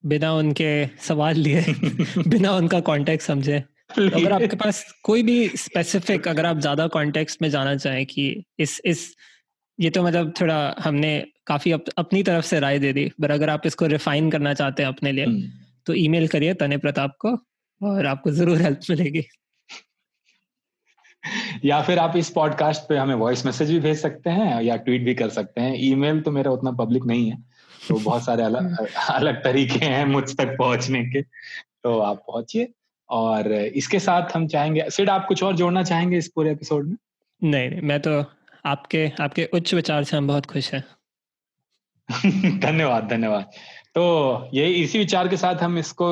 बिना 0.05 0.33
उनके 0.35 0.87
सवाल 0.87 1.37
लिए 1.37 1.65
बिना 2.29 2.53
उनका 2.53 2.81
कॉन्टेक्ट 2.81 3.25
समझे। 3.25 3.61
तो 3.97 4.21
अगर 4.21 4.33
आपके 4.33 4.57
पास 4.57 4.85
कोई 5.05 5.23
भी 5.23 5.49
स्पेसिफिक 5.49 6.29
अगर 6.29 6.47
आप 6.47 6.59
ज़्यादा 6.59 6.87
कॉन्टेक्स्ट 6.87 7.43
में 7.43 7.51
जाना 7.51 7.77
चाहें 7.77 8.07
कि 8.07 8.45
इस 8.59 8.81
इस 8.85 9.15
ये 9.79 9.91
तो 9.91 10.03
मतलब 10.03 10.33
थोड़ा 10.41 10.75
हमने 10.79 11.27
काफ़ी 11.47 11.73
अप, 11.73 11.85
अपनी 11.99 12.23
तरफ़ 12.23 12.45
से 12.45 12.61
राय 12.61 12.79
दे 12.79 12.93
दी 12.93 13.11
पर 13.23 13.31
अगर 13.31 13.51
आप 13.51 13.67
इसको 13.67 13.87
रिफाइन 13.89 14.31
करना 14.31 14.55
चाहते 14.55 14.83
हैं 14.83 14.89
अपने 14.89 15.13
लिए 15.13 15.25
हम्म। 15.25 15.51
तो 15.87 15.95
ईमेल 15.97 16.27
करिए 16.29 16.55
तने 16.55 16.77
प्रताप 16.79 17.17
को 17.21 17.37
और 17.81 18.07
आपको 18.07 18.31
ज़रूर 18.31 18.63
हेल्प 18.63 18.81
मिलेगी। 18.91 19.25
या 21.65 21.81
फिर 21.83 21.99
आप 21.99 22.17
इस 22.17 22.31
पॉडकास्ट 22.31 22.83
पे 22.89 22.97
हमें 22.97 23.15
वॉइस 23.17 23.45
मैसेज 23.47 23.71
भी 23.71 23.79
भेज 23.81 23.99
सकते 23.99 24.31
हैं 24.31 24.63
या 24.63 24.77
ट्वीट 24.79 25.03
भी 25.05 25.15
कर 25.15 25.29
सकते 25.31 25.61
हैं। 25.61 25.75
ईमेल 25.81 26.21
तो 26.21 26.31
मेरा 26.31 26.51
उतना 26.51 26.71
पब्लिक 26.75 27.05
नहीं 27.07 27.31
है 27.31 27.37
तो 27.89 27.95
बहुत 27.97 28.25
सारे 28.25 28.43
अलग 28.43 28.63
हम्म। 28.63 28.87
अलग 29.15 29.43
तरीके 29.45 29.85
हैं 29.85 30.05
मुझ 30.07 30.25
तक 30.37 30.57
पहुँचने 30.59 31.03
के। 31.05 31.23
तो 31.23 31.99
आप 32.01 32.23
पहुंचिए 32.27 32.69
और 33.09 33.53
इसके 33.53 33.99
साथ 34.01 34.37
हम 34.37 34.47
चाहेंगे 34.49 34.89
सिड 34.91 35.11
आप 35.11 35.27
कुछ 35.27 35.43
और 35.43 35.57
जोड़ना 35.57 35.83
चाहेंगे 35.83 36.19
इस 36.19 36.29
पूरे 36.29 36.51
एपिसोड 36.53 36.89
में? 36.89 36.97
नहीं 37.43 37.71
नहीं 37.71 37.81
मैं 37.83 38.01
तो 38.01 38.25
आपके 38.67 39.11
आपके 39.21 39.49
उच्च 39.55 39.75
विचार 39.75 40.05
से 40.05 40.17
हम 40.17 40.27
बहुत 40.27 40.47
खुश 40.47 40.73
हैं। 40.75 40.85
धन्यवाद 42.61 43.09
धन्यवाद। 43.09 43.51
तो 43.95 44.49
यही 44.55 44.75
इसी 44.75 44.99
विचार 44.99 45.29
के 45.29 45.37
साथ 45.37 45.55
हम 45.55 45.79
इसको 45.79 46.09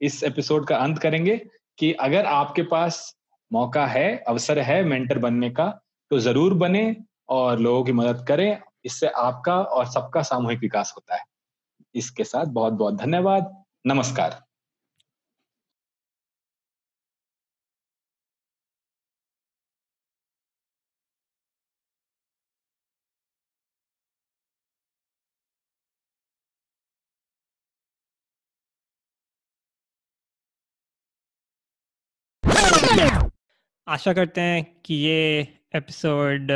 इस 0.00 0.22
एपिसोड 0.24 0.66
का 0.66 0.76
अंत 0.76 0.98
करेंगे 0.98 1.36
कि 1.78 1.92
अगर 1.92 2.26
आपके 2.26 2.62
पास 2.62 3.16
मौका 3.52 3.86
है, 3.86 4.16
अवसर 4.28 4.58
है 4.58 4.82
मेंटर 4.84 5.18
बनने 5.18 5.50
का 5.50 5.66
तो 6.10 6.18
ज़रूर 6.18 6.54
बने 6.54 6.96
और 7.28 7.58
लोगों 7.58 7.84
की 7.84 7.92
मदद 7.92 8.24
करें। 8.28 8.58
इससे 8.84 9.06
आपका 9.08 9.60
और 9.60 9.86
सबका 9.86 10.22
सामूहिक 10.22 10.60
विकास 10.60 10.92
होता 10.96 11.16
है। 11.16 11.22
इसके 11.94 12.24
साथ 12.24 12.46
बहुत 12.46 12.72
बहुत 12.72 12.94
धन्यवाद। 12.94 13.64
नमस्कार। 13.86 14.43
आशा 33.88 34.12
करते 34.12 34.40
हैं 34.40 34.76
कि 34.84 34.94
ये 34.94 35.48
एपिसोड 35.74 36.50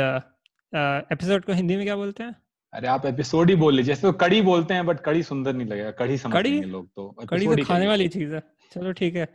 एपिसोड 1.11 1.45
को 1.45 1.53
हिंदी 1.53 1.75
में 1.75 1.85
क्या 1.85 1.95
बोलते 1.95 2.23
हैं? 2.23 2.35
अरे 2.73 2.87
आप 2.87 3.05
एपिसोड 3.05 3.49
ही 3.49 3.55
बोल 3.55 3.75
लीजिए। 3.75 3.95
तो 3.95 4.11
कड़ी 4.11 4.41
बोलते 4.41 4.73
हैं 4.73 4.85
बट 4.85 4.99
कड़ी 4.99 5.23
सुंदर 5.23 5.53
नहीं 5.53 5.67
लगेगा। 5.67 5.91
कड़ी 5.91 6.17
समझ 6.17 6.33
कड़ी 6.33 6.61
लोग 6.61 6.87
तो। 6.95 7.09
कड़ी 7.29 7.47
तो 7.47 7.65
खाने 7.65 7.87
वाली 7.87 8.07
चीज़ 8.07 8.35
है। 8.35 8.43
चलो 8.73 8.91
ठीक 8.91 9.15
है। 9.15 9.27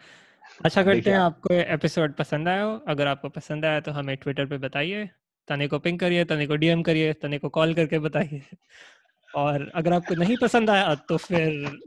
आशा 0.67 0.83
करते 0.83 1.11
हैं 1.11 1.19
आपको 1.19 1.55
एपिसोड 1.55 2.15
पसंद 2.15 2.49
आया 2.49 2.63
हो। 2.63 2.85
अगर 2.89 3.07
आपको 3.07 3.29
पसंद 3.29 3.65
आया 3.65 3.81
तो 3.81 3.93
हमें 3.93 4.17
ट्विटर 4.17 4.47
पे 4.47 4.59
बताइए। 4.59 5.11
तने 5.49 5.69
को 5.69 5.79
पिंक 5.79 6.01
करिए 6.01 6.25
तने 6.25 6.47
को 6.47 6.57
डीएम 6.57 6.83
करिए 6.83 7.13
तने 7.13 7.39
को 7.39 7.49
कॉल 7.49 7.75
करके 7.75 7.99
बताइए। 7.99 8.43
और 9.37 9.71
अगर 9.75 9.93
आपको 9.93 10.15
नहीं 10.15 10.37
पसंद 10.43 10.71
आया 10.71 10.95
तो 10.95 11.17
फिर 11.17 11.79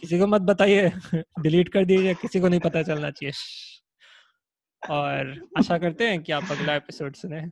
किसी 0.00 0.18
को 0.18 0.26
मत 0.26 0.40
बताइए। 0.40 0.88
डिलीट 1.14 1.68
कर 1.68 1.84
दीजिए। 1.84 2.14
किसी 2.14 2.40
को 2.40 2.48
नहीं 2.48 2.60
पता 2.60 2.82
चलना 2.82 3.10
चाहिए। 3.10 3.32
और 4.90 5.48
आशा 5.58 5.78
करते 5.78 6.08
हैं 6.08 6.22
कि 6.22 6.32
आप 6.32 6.44
अगला 6.50 6.74
एपिसोड 6.74 7.14
सुने। 7.14 7.42